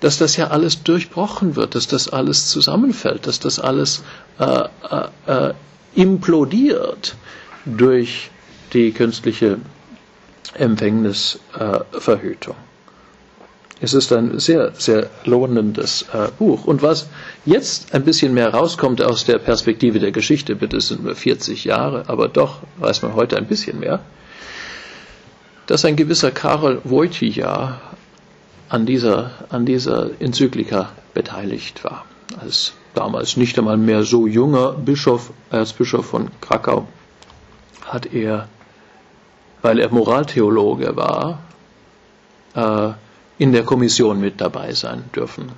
[0.00, 4.02] dass das ja alles durchbrochen wird, dass das alles zusammenfällt, dass das alles
[4.38, 4.64] äh,
[5.26, 5.54] äh, äh
[5.96, 7.16] implodiert
[7.64, 8.30] durch
[8.72, 9.58] die künstliche
[10.54, 12.54] Empfängnisverhütung.
[13.82, 16.66] Es ist ein sehr, sehr lohnendes äh, Buch.
[16.66, 17.08] Und was
[17.46, 21.64] jetzt ein bisschen mehr rauskommt aus der Perspektive der Geschichte, bitte es sind nur 40
[21.64, 24.00] Jahre, aber doch weiß man heute ein bisschen mehr,
[25.66, 27.80] dass ein gewisser Karol Wojtyła
[28.68, 32.04] an dieser, an dieser Enzyklika beteiligt war.
[32.38, 36.86] Als damals nicht einmal mehr so junger Bischof, Erzbischof von Krakau,
[37.86, 38.48] hat er,
[39.62, 41.38] weil er Moraltheologe war,
[42.54, 42.92] äh,
[43.40, 45.52] in der Kommission mit dabei sein dürfen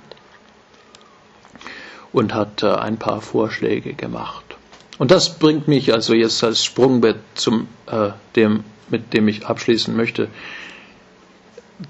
[2.13, 4.45] und hat äh, ein paar Vorschläge gemacht.
[4.99, 9.93] Und das bringt mich also jetzt als Sprungbrett zum äh, dem, mit dem ich abschließen
[9.97, 10.29] möchte.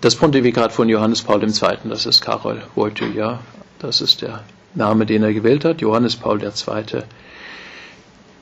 [0.02, 3.40] Das Pontifikat von Johannes Paul II., das ist Karol Wojtyła,
[3.78, 7.04] das ist der Name, den er gewählt hat, Johannes Paul II.,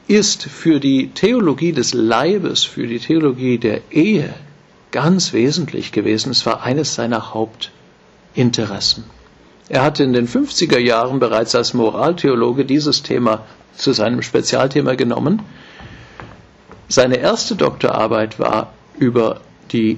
[0.08, 4.34] ist für die Theologie des Leibes, für die Theologie der Ehe
[4.92, 6.32] ganz wesentlich gewesen.
[6.32, 9.06] Es war eines seiner Hauptinteressen.
[9.70, 15.42] Er hatte in den 50er Jahren bereits als Moraltheologe dieses Thema zu seinem Spezialthema genommen.
[16.90, 19.40] Seine erste Doktorarbeit war über
[19.72, 19.98] die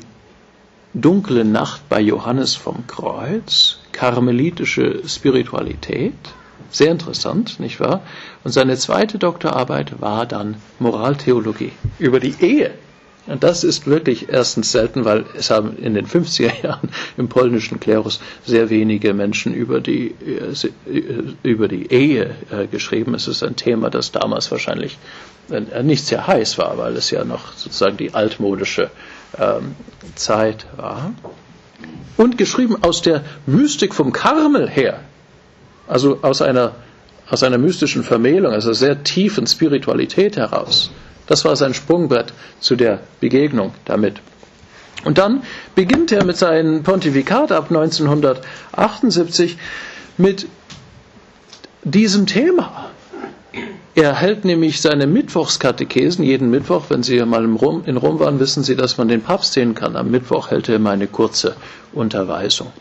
[0.93, 6.13] dunkle Nacht bei Johannes vom Kreuz, karmelitische Spiritualität.
[6.69, 8.01] Sehr interessant, nicht wahr?
[8.43, 12.71] Und seine zweite Doktorarbeit war dann Moraltheologie über die Ehe.
[13.25, 17.79] Und das ist wirklich erstens selten, weil es haben in den 50er Jahren im polnischen
[17.79, 20.13] Klerus sehr wenige Menschen über die,
[20.87, 23.15] äh, über die Ehe äh, geschrieben.
[23.15, 24.97] Es ist ein Thema, das damals wahrscheinlich
[25.49, 28.91] äh, nicht sehr heiß war, weil es ja noch sozusagen die altmodische
[29.39, 29.75] ähm,
[30.15, 31.13] Zeit war.
[32.17, 34.99] Und geschrieben aus der Mystik vom Karmel her,
[35.87, 36.75] also aus einer,
[37.29, 40.91] aus einer mystischen Vermählung, also sehr tiefen Spiritualität heraus.
[41.27, 44.21] Das war sein Sprungbrett zu der Begegnung damit.
[45.05, 45.43] Und dann
[45.75, 49.57] beginnt er mit seinem Pontifikat ab 1978
[50.17, 50.47] mit
[51.83, 52.89] diesem Thema.
[53.95, 56.85] Er hält nämlich seine Mittwochskatechesen jeden Mittwoch.
[56.89, 59.95] Wenn Sie mal in Rom, waren, wissen Sie, dass man den Papst sehen kann.
[59.95, 61.55] Am Mittwoch hält er immer eine kurze
[61.91, 62.71] Unterweisung.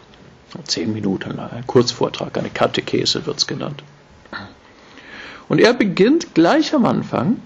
[0.65, 3.83] Zehn Minuten, ein Kurzvortrag, eine Katechese wird es genannt.
[5.49, 7.39] Und er beginnt gleich am Anfang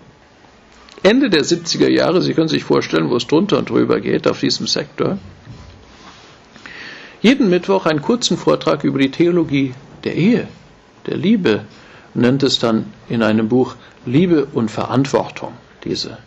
[1.07, 4.41] Ende der 70er Jahre, Sie können sich vorstellen, wo es drunter und drüber geht auf
[4.41, 5.19] diesem Sektor,
[7.23, 10.49] jeden Mittwoch einen kurzen Vortrag über die Theologie der Ehe,
[11.07, 11.65] der Liebe,
[12.15, 15.53] nennt es dann in einem Buch Liebe und Verantwortung,
[15.85, 16.19] diese.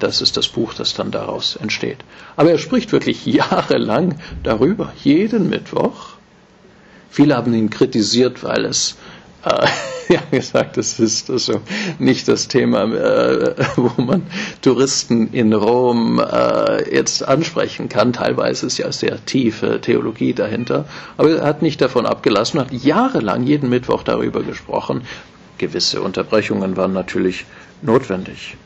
[0.00, 1.98] Das ist das Buch, das dann daraus entsteht.
[2.34, 6.16] Aber er spricht wirklich jahrelang darüber, jeden Mittwoch.
[7.08, 8.96] Viele haben ihn kritisiert, weil es
[10.08, 11.60] ja gesagt, das ist also
[11.98, 14.22] nicht das Thema, äh, wo man
[14.62, 18.12] Touristen in Rom äh, jetzt ansprechen kann.
[18.12, 20.86] Teilweise ist ja sehr tiefe Theologie dahinter.
[21.16, 25.02] Aber er hat nicht davon abgelassen, hat jahrelang jeden Mittwoch darüber gesprochen.
[25.58, 27.44] Gewisse Unterbrechungen waren natürlich
[27.82, 28.56] notwendig.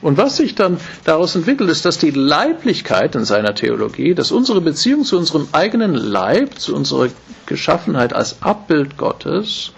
[0.00, 4.60] Und was sich dann daraus entwickelt, ist, dass die Leiblichkeit in seiner Theologie, dass unsere
[4.60, 7.08] Beziehung zu unserem eigenen Leib, zu unserer
[7.46, 9.72] Geschaffenheit als Abbild Gottes,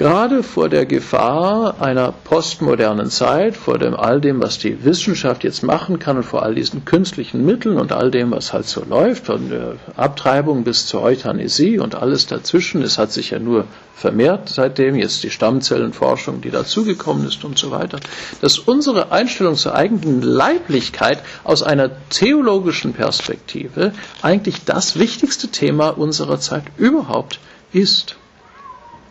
[0.00, 5.62] Gerade vor der Gefahr einer postmodernen Zeit, vor dem all dem, was die Wissenschaft jetzt
[5.62, 9.26] machen kann und vor all diesen künstlichen Mitteln und all dem, was halt so läuft,
[9.26, 14.48] von der Abtreibung bis zur Euthanasie und alles dazwischen, es hat sich ja nur vermehrt
[14.48, 18.00] seitdem, jetzt die Stammzellenforschung, die dazugekommen ist und so weiter,
[18.40, 23.92] dass unsere Einstellung zur eigenen Leiblichkeit aus einer theologischen Perspektive
[24.22, 27.38] eigentlich das wichtigste Thema unserer Zeit überhaupt
[27.74, 28.16] ist.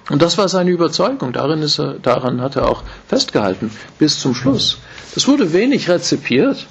[0.10, 1.34] Und das war seine Überzeugung.
[1.34, 4.80] Darin ist er, daran hat er auch festgehalten bis zum Schluss.
[5.14, 6.68] Das wurde wenig rezipiert.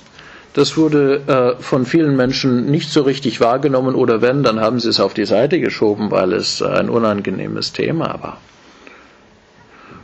[0.55, 4.89] Das wurde äh, von vielen Menschen nicht so richtig wahrgenommen oder wenn, dann haben sie
[4.89, 8.39] es auf die Seite geschoben, weil es ein unangenehmes Thema war.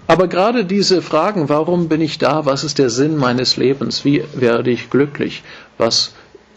[0.07, 4.23] Aber gerade diese Fragen, warum bin ich da, was ist der Sinn meines Lebens, wie
[4.35, 5.43] werde ich glücklich,
[5.79, 6.15] was,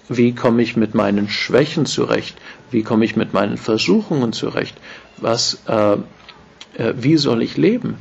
[0.10, 2.38] wie komme ich mit meinen Schwächen zurecht,
[2.72, 4.76] wie komme ich mit meinen Versuchungen zurecht,
[5.16, 5.98] was äh,
[6.78, 7.98] wie soll ich leben?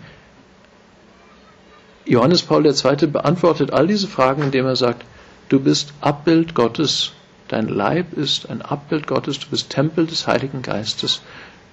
[2.05, 3.07] Johannes Paul II.
[3.09, 5.05] beantwortet all diese Fragen, indem er sagt,
[5.49, 7.13] du bist Abbild Gottes,
[7.49, 11.23] dein Leib ist ein Abbild Gottes, du bist Tempel des Heiligen Geistes,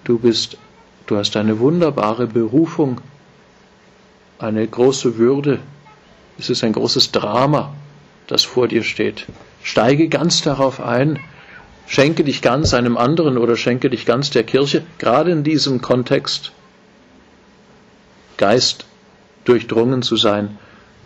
[0.05, 0.57] du bist,
[1.05, 2.99] du hast eine wunderbare Berufung,
[4.39, 5.59] eine große Würde,
[6.39, 7.75] es ist ein großes Drama,
[8.25, 9.27] das vor dir steht.
[9.61, 11.19] Steige ganz darauf ein,
[11.85, 16.53] schenke dich ganz einem anderen oder schenke dich ganz der Kirche, gerade in diesem Kontext
[18.43, 18.85] Geist
[19.45, 20.57] durchdrungen zu sein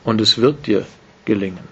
[0.04, 0.86] und es wird dir
[1.26, 1.68] gelingen.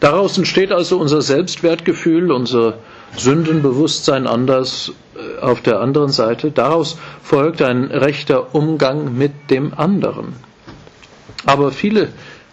[0.00, 2.78] Daraus entsteht also unser Selbstwertgefühl, unser
[3.18, 6.50] Sündenbewusstsein anders äh, auf der anderen Seite.
[6.52, 10.32] Daraus folgt ein rechter Umgang mit dem anderen.
[11.44, 12.08] Aber viele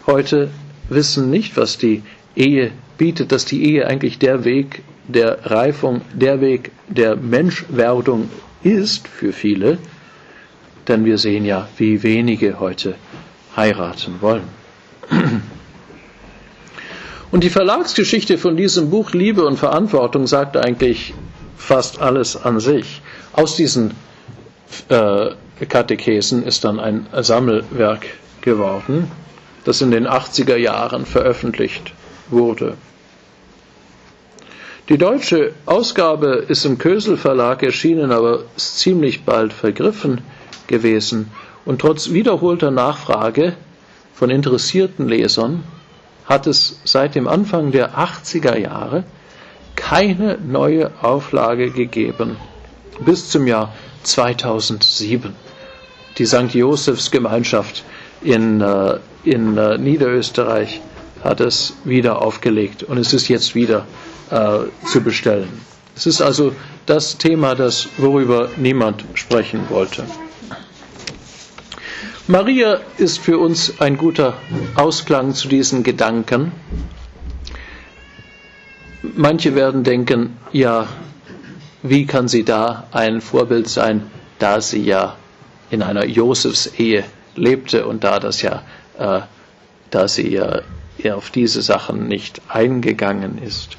[0.06, 0.50] heute
[0.90, 2.02] wissen nicht, was die
[2.36, 8.28] Ehe bietet, dass die Ehe eigentlich der Weg der Reifung, der Weg der Menschwerdung
[8.62, 9.78] ist für viele
[10.88, 12.94] denn wir sehen ja, wie wenige heute
[13.56, 14.44] heiraten wollen.
[17.30, 21.12] Und die Verlagsgeschichte von diesem Buch Liebe und Verantwortung sagt eigentlich
[21.56, 23.02] fast alles an sich.
[23.34, 23.92] Aus diesen
[24.88, 25.30] äh,
[25.68, 28.06] Katechesen ist dann ein Sammelwerk
[28.40, 29.10] geworden,
[29.64, 31.92] das in den 80er Jahren veröffentlicht
[32.30, 32.74] wurde.
[34.88, 40.22] Die deutsche Ausgabe ist im Kösel Verlag erschienen, aber ist ziemlich bald vergriffen
[40.68, 41.30] gewesen.
[41.64, 43.54] Und trotz wiederholter Nachfrage
[44.14, 45.64] von interessierten Lesern
[46.24, 49.04] hat es seit dem Anfang der 80er Jahre
[49.74, 52.36] keine neue Auflage gegeben.
[53.00, 55.34] Bis zum Jahr 2007.
[56.18, 56.52] Die St.
[56.54, 57.84] Josefs Gemeinschaft
[58.22, 60.80] in, äh, in äh, Niederösterreich
[61.22, 63.86] hat es wieder aufgelegt und es ist jetzt wieder
[64.30, 65.48] äh, zu bestellen.
[65.96, 66.52] Es ist also
[66.86, 70.04] das Thema, das, worüber niemand sprechen wollte.
[72.30, 74.36] Maria ist für uns ein guter
[74.74, 76.52] Ausklang zu diesen Gedanken.
[79.02, 80.88] Manche werden denken, ja,
[81.82, 85.16] wie kann sie da ein Vorbild sein, da sie ja
[85.70, 87.04] in einer Josefs-Ehe
[87.34, 88.62] lebte und da das ja,
[88.98, 89.20] äh,
[89.88, 93.78] da sie ja auf diese Sachen nicht eingegangen ist.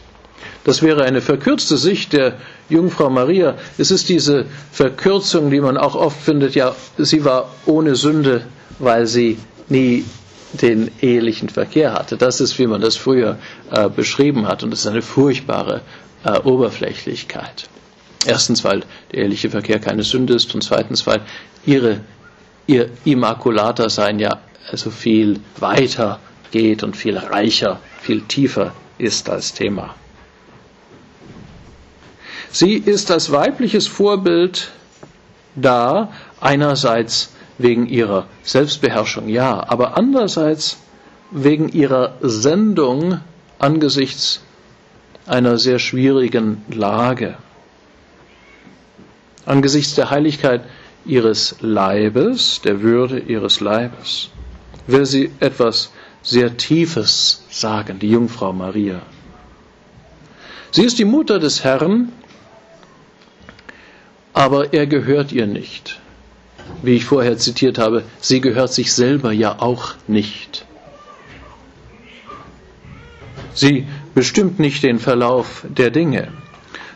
[0.69, 2.35] Das wäre eine verkürzte Sicht der
[2.69, 3.55] Jungfrau Maria.
[3.79, 8.45] Es ist diese Verkürzung, die man auch oft findet, ja, sie war ohne Sünde,
[8.77, 10.05] weil sie nie
[10.53, 12.17] den ehelichen Verkehr hatte.
[12.17, 13.39] Das ist, wie man das früher
[13.71, 15.81] äh, beschrieben hat, und das ist eine furchtbare
[16.23, 17.67] äh, Oberflächlichkeit.
[18.27, 21.21] Erstens, weil der eheliche Verkehr keine Sünde ist, und zweitens, weil
[21.65, 22.01] ihre,
[22.67, 24.37] ihr Immaculater sein ja
[24.69, 26.19] also viel weiter
[26.51, 29.95] geht und viel reicher, viel tiefer ist als Thema.
[32.51, 34.71] Sie ist als weibliches Vorbild
[35.55, 40.77] da, einerseits wegen ihrer Selbstbeherrschung, ja, aber andererseits
[41.31, 43.19] wegen ihrer Sendung
[43.59, 44.41] angesichts
[45.27, 47.37] einer sehr schwierigen Lage.
[49.45, 50.61] Angesichts der Heiligkeit
[51.05, 54.29] ihres Leibes, der Würde ihres Leibes,
[54.87, 55.91] will sie etwas
[56.23, 59.01] sehr Tiefes sagen, die Jungfrau Maria.
[60.71, 62.11] Sie ist die Mutter des Herrn,
[64.39, 65.99] aber er gehört ihr nicht.
[66.81, 70.63] Wie ich vorher zitiert habe, sie gehört sich selber ja auch nicht.
[73.53, 73.85] Sie
[74.15, 76.29] bestimmt nicht den Verlauf der Dinge.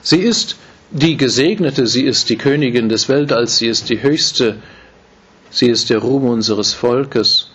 [0.01, 0.55] Sie ist
[0.91, 4.59] die Gesegnete, sie ist die Königin des Weltalls, sie ist die Höchste,
[5.49, 7.49] sie ist der Ruhm unseres Volkes.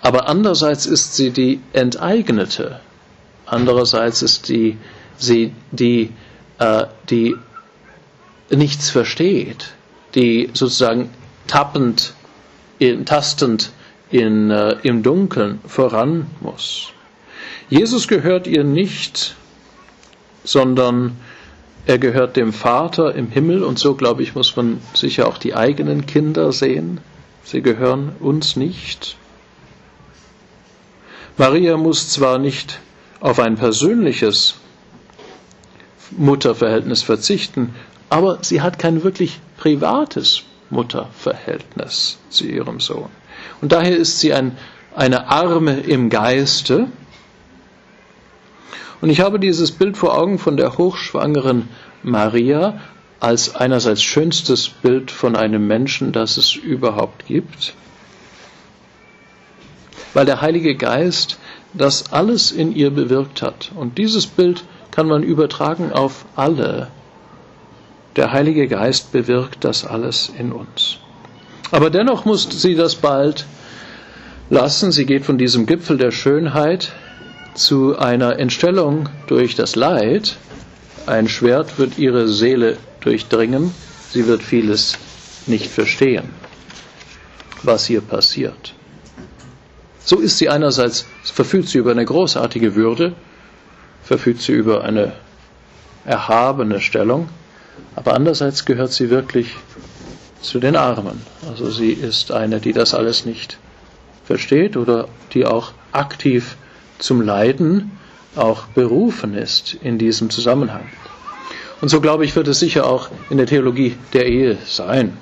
[0.00, 2.80] Aber andererseits ist sie die Enteignete.
[3.46, 4.76] Andererseits ist die,
[5.18, 6.10] sie die,
[6.58, 7.36] äh, die
[8.50, 9.72] nichts versteht,
[10.14, 11.10] die sozusagen
[11.46, 12.14] tappend,
[12.78, 13.70] in, tastend
[14.10, 16.92] in, äh, im Dunkeln voran muss.
[17.68, 19.36] Jesus gehört ihr nicht,
[20.44, 21.16] sondern
[21.86, 25.54] er gehört dem Vater im Himmel und so, glaube ich, muss man sicher auch die
[25.54, 27.00] eigenen Kinder sehen.
[27.44, 29.16] Sie gehören uns nicht.
[31.38, 32.80] Maria muss zwar nicht
[33.20, 34.56] auf ein persönliches
[36.10, 37.74] Mutterverhältnis verzichten,
[38.10, 43.10] aber sie hat kein wirklich privates Mutterverhältnis zu ihrem Sohn.
[43.60, 44.56] Und daher ist sie ein,
[44.94, 46.88] eine Arme im Geiste.
[49.00, 51.68] Und ich habe dieses Bild vor Augen von der hochschwangeren
[52.02, 52.80] Maria
[53.20, 57.74] als einerseits schönstes Bild von einem Menschen, das es überhaupt gibt,
[60.14, 61.38] weil der Heilige Geist
[61.74, 63.72] das alles in ihr bewirkt hat.
[63.74, 66.88] Und dieses Bild kann man übertragen auf alle.
[68.18, 70.96] Der Heilige Geist bewirkt das alles in uns.
[71.70, 73.46] Aber dennoch muss sie das bald
[74.50, 74.90] lassen.
[74.90, 76.90] Sie geht von diesem Gipfel der Schönheit
[77.54, 80.36] zu einer Entstellung durch das Leid.
[81.06, 83.72] Ein Schwert wird ihre Seele durchdringen.
[84.10, 84.98] Sie wird vieles
[85.46, 86.28] nicht verstehen,
[87.62, 88.74] was hier passiert.
[90.00, 93.12] So ist sie einerseits, verfügt sie über eine großartige Würde,
[94.02, 95.12] verfügt sie über eine
[96.04, 97.28] erhabene Stellung,
[97.96, 99.56] aber andererseits gehört sie wirklich
[100.40, 101.22] zu den Armen.
[101.48, 103.58] Also sie ist eine, die das alles nicht
[104.24, 106.56] versteht oder die auch aktiv
[106.98, 107.92] zum Leiden
[108.36, 110.86] auch berufen ist in diesem Zusammenhang.
[111.80, 115.16] Und so glaube ich, wird es sicher auch in der Theologie der Ehe sein.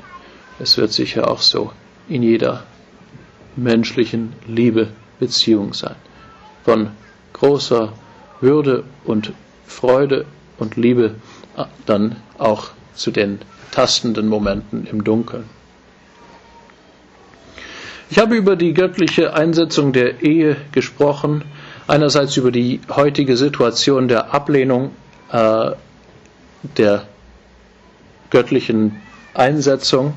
[0.58, 1.72] Es wird sicher auch so
[2.08, 2.64] in jeder
[3.56, 4.88] menschlichen Liebe
[5.18, 5.96] Beziehung sein.
[6.64, 6.90] Von
[7.32, 7.92] großer
[8.40, 9.32] würde und
[9.66, 10.26] Freude
[10.58, 11.14] und Liebe
[11.86, 13.38] dann auch zu den
[13.70, 15.44] tastenden Momenten im Dunkeln.
[18.08, 21.42] Ich habe über die göttliche Einsetzung der Ehe gesprochen,
[21.88, 24.92] einerseits über die heutige Situation der Ablehnung
[25.32, 25.72] äh,
[26.76, 27.02] der
[28.30, 28.96] göttlichen
[29.34, 30.14] Einsetzung,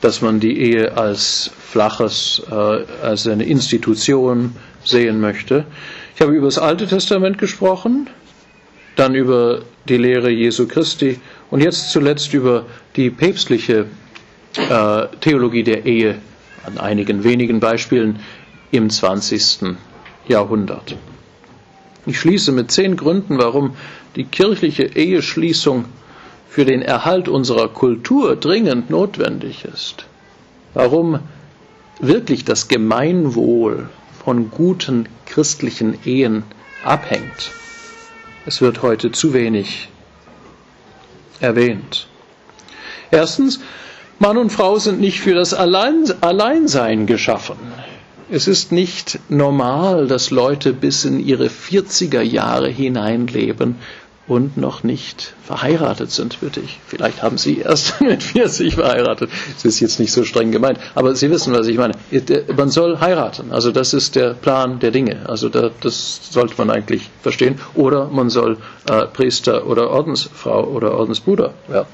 [0.00, 5.64] dass man die Ehe als flaches, äh, als eine Institution sehen möchte.
[6.14, 8.08] Ich habe über das Alte Testament gesprochen,
[8.96, 11.20] dann über die Lehre Jesu Christi
[11.50, 12.66] und jetzt zuletzt über
[12.96, 13.86] die päpstliche
[14.56, 16.16] äh, Theologie der Ehe
[16.64, 18.20] an einigen wenigen Beispielen
[18.70, 19.76] im 20.
[20.28, 20.96] Jahrhundert.
[22.06, 23.76] Ich schließe mit zehn Gründen, warum
[24.16, 25.86] die kirchliche Eheschließung
[26.48, 30.06] für den Erhalt unserer Kultur dringend notwendig ist.
[30.72, 31.18] Warum
[32.00, 33.88] wirklich das Gemeinwohl
[34.24, 36.42] von guten christlichen Ehen
[36.84, 37.52] abhängt.
[38.46, 39.88] Es wird heute zu wenig
[41.40, 42.06] erwähnt.
[43.10, 43.60] Erstens,
[44.18, 47.56] Mann und Frau sind nicht für das Allein Alleinsein geschaffen.
[48.30, 53.76] Es ist nicht normal, dass Leute bis in ihre 40er Jahre hineinleben
[54.26, 56.80] und noch nicht verheiratet sind, bitte ich.
[56.86, 59.30] Vielleicht haben Sie erst mit 40 verheiratet.
[59.54, 60.78] Das ist jetzt nicht so streng gemeint.
[60.94, 61.94] Aber Sie wissen, was ich meine.
[62.56, 63.52] Man soll heiraten.
[63.52, 65.28] Also das ist der Plan der Dinge.
[65.28, 67.60] Also das sollte man eigentlich verstehen.
[67.74, 68.56] Oder man soll
[68.88, 71.88] äh, Priester oder Ordensfrau oder Ordensbruder werden.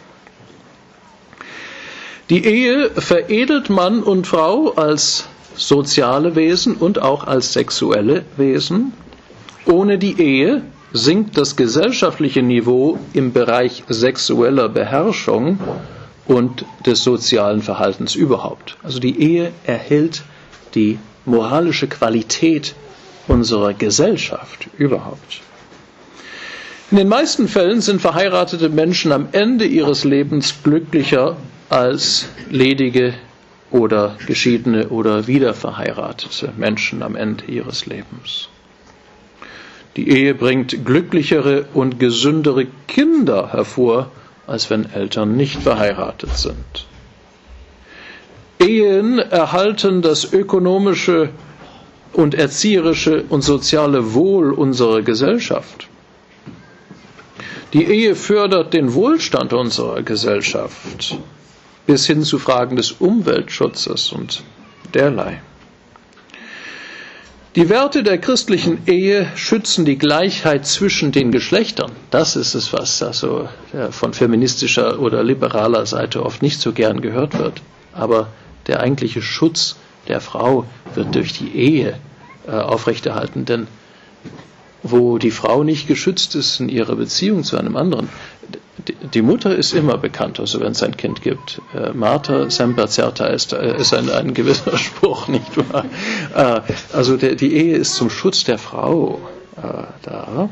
[2.28, 5.26] Die Ehe veredelt Mann und Frau als
[5.56, 8.92] soziale Wesen und auch als sexuelle Wesen.
[9.66, 10.62] Ohne die Ehe
[10.92, 15.58] sinkt das gesellschaftliche Niveau im Bereich sexueller Beherrschung
[16.26, 18.76] und des sozialen Verhaltens überhaupt.
[18.82, 20.22] Also die Ehe erhält
[20.74, 22.74] die moralische Qualität
[23.28, 25.40] unserer Gesellschaft überhaupt.
[26.90, 31.36] In den meisten Fällen sind verheiratete Menschen am Ende ihres Lebens glücklicher
[31.68, 33.14] als ledige
[33.70, 38.48] oder geschiedene oder wiederverheiratete Menschen am Ende ihres Lebens.
[39.96, 44.10] Die Ehe bringt glücklichere und gesündere Kinder hervor,
[44.46, 46.86] als wenn Eltern nicht verheiratet sind.
[48.58, 51.30] Ehen erhalten das ökonomische
[52.12, 55.88] und erzieherische und soziale Wohl unserer Gesellschaft.
[57.72, 61.16] Die Ehe fördert den Wohlstand unserer Gesellschaft
[61.86, 64.42] bis hin zu Fragen des Umweltschutzes und
[64.94, 65.40] derlei.
[67.56, 71.90] Die Werte der christlichen Ehe schützen die Gleichheit zwischen den Geschlechtern.
[72.10, 73.48] Das ist es, was also
[73.90, 77.60] von feministischer oder liberaler Seite oft nicht so gern gehört wird.
[77.92, 78.28] Aber
[78.68, 79.74] der eigentliche Schutz
[80.06, 81.98] der Frau wird durch die Ehe
[82.46, 83.44] äh, aufrechterhalten.
[83.46, 83.66] Denn
[84.82, 88.08] wo die Frau nicht geschützt ist in ihrer Beziehung zu einem anderen,
[89.14, 91.60] die Mutter ist immer bekannt, also wenn es ein Kind gibt.
[91.74, 95.84] Äh, Martha semper certa ist, äh, ist ein, ein, gewisser Spruch, nicht wahr?
[96.34, 96.60] Äh,
[96.92, 99.20] also der, die Ehe ist zum Schutz der Frau
[100.02, 100.48] da.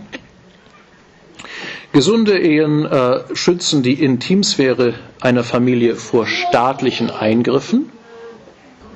[1.93, 2.87] Gesunde Ehen
[3.33, 7.91] schützen die Intimsphäre einer Familie vor staatlichen Eingriffen.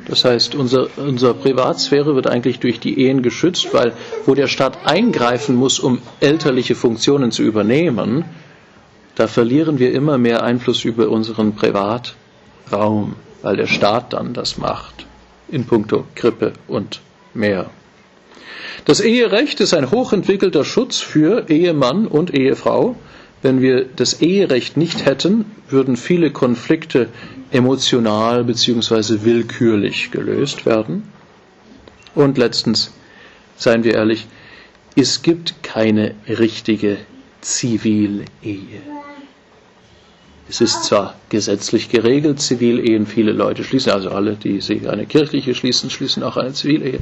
[0.07, 3.93] Das heißt, unser, unsere Privatsphäre wird eigentlich durch die Ehen geschützt, weil
[4.27, 8.25] wo der Staat eingreifen muss, um elterliche Funktionen zu übernehmen,
[9.15, 15.07] da verlieren wir immer mehr Einfluss über unseren Privatraum, weil der Staat dann das macht,
[15.49, 17.01] in puncto Krippe und
[17.35, 17.71] mehr.
[18.85, 22.97] Das Eherecht ist ein hochentwickelter Schutz für Ehemann und Ehefrau.
[23.43, 27.09] Wenn wir das Eherecht nicht hätten, würden viele Konflikte
[27.51, 29.25] emotional bzw.
[29.25, 31.03] willkürlich gelöst werden.
[32.15, 32.93] Und letztens,
[33.57, 34.27] seien wir ehrlich,
[34.95, 36.99] es gibt keine richtige
[37.41, 38.27] Zivilehe.
[40.49, 45.55] Es ist zwar gesetzlich geregelt, Zivilehen, viele Leute schließen, also alle, die sich eine kirchliche
[45.55, 46.99] schließen, schließen auch eine Zivilehe.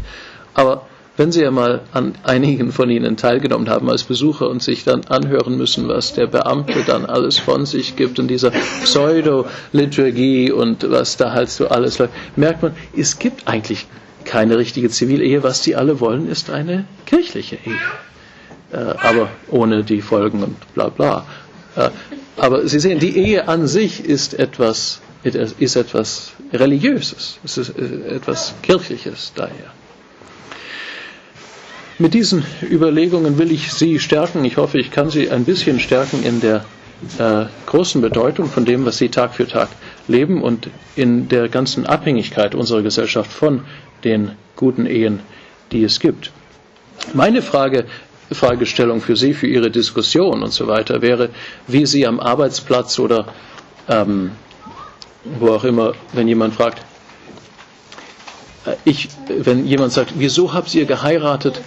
[0.54, 0.86] Aber
[1.20, 5.04] wenn Sie ja mal an einigen von Ihnen teilgenommen haben als Besucher und sich dann
[5.04, 8.52] anhören müssen, was der Beamte dann alles von sich gibt in dieser
[8.84, 13.86] Pseudo-Liturgie und was da halt so alles läuft, merkt man, es gibt eigentlich
[14.24, 15.42] keine richtige Zivilehe.
[15.42, 17.74] Was die alle wollen, ist eine kirchliche Ehe.
[18.72, 21.26] Äh, aber ohne die Folgen und bla bla.
[21.76, 21.90] Äh,
[22.38, 28.14] aber Sie sehen, die Ehe an sich ist etwas, ist etwas Religiöses, es ist äh,
[28.16, 29.70] etwas Kirchliches daher.
[32.00, 34.42] Mit diesen Überlegungen will ich Sie stärken.
[34.46, 36.64] Ich hoffe, ich kann Sie ein bisschen stärken in der
[37.18, 39.68] äh, großen Bedeutung von dem, was Sie Tag für Tag
[40.08, 43.64] leben und in der ganzen Abhängigkeit unserer Gesellschaft von
[44.02, 45.20] den guten Ehen,
[45.72, 46.32] die es gibt.
[47.12, 47.84] Meine Frage,
[48.32, 51.28] Fragestellung für Sie, für Ihre Diskussion und so weiter wäre,
[51.66, 53.26] wie Sie am Arbeitsplatz oder
[53.90, 54.30] ähm,
[55.38, 56.80] wo auch immer, wenn jemand fragt,
[58.64, 61.60] äh, ich, wenn jemand sagt, wieso habt ihr geheiratet?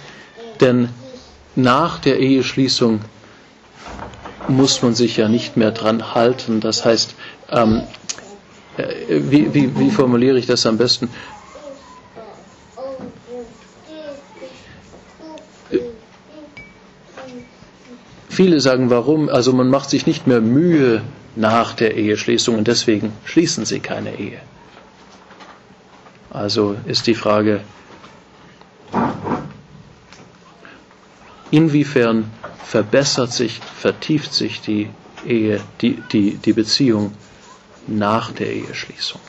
[0.64, 0.88] Denn
[1.56, 3.00] nach der Eheschließung
[4.48, 6.60] muss man sich ja nicht mehr dran halten.
[6.60, 7.14] Das heißt,
[7.50, 7.82] ähm,
[8.78, 11.10] äh, wie, wie, wie formuliere ich das am besten?
[18.30, 19.28] Viele sagen, warum?
[19.28, 21.02] Also man macht sich nicht mehr Mühe
[21.36, 24.40] nach der Eheschließung und deswegen schließen sie keine Ehe.
[26.30, 27.60] Also ist die Frage,
[31.54, 32.30] inwiefern
[32.64, 34.90] verbessert sich, vertieft sich die
[35.24, 37.14] Ehe, die, die, die Beziehung
[37.86, 39.20] nach der Eheschließung?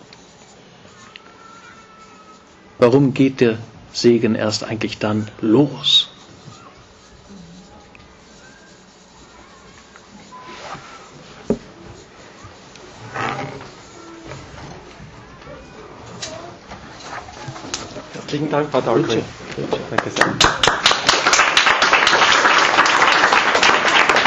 [2.80, 3.59] Warum geht der
[3.93, 6.09] Segen erst eigentlich dann los?
[18.13, 19.21] Herzlichen Dank, Frau Dahlgrün.
[19.91, 20.95] Danke sehr.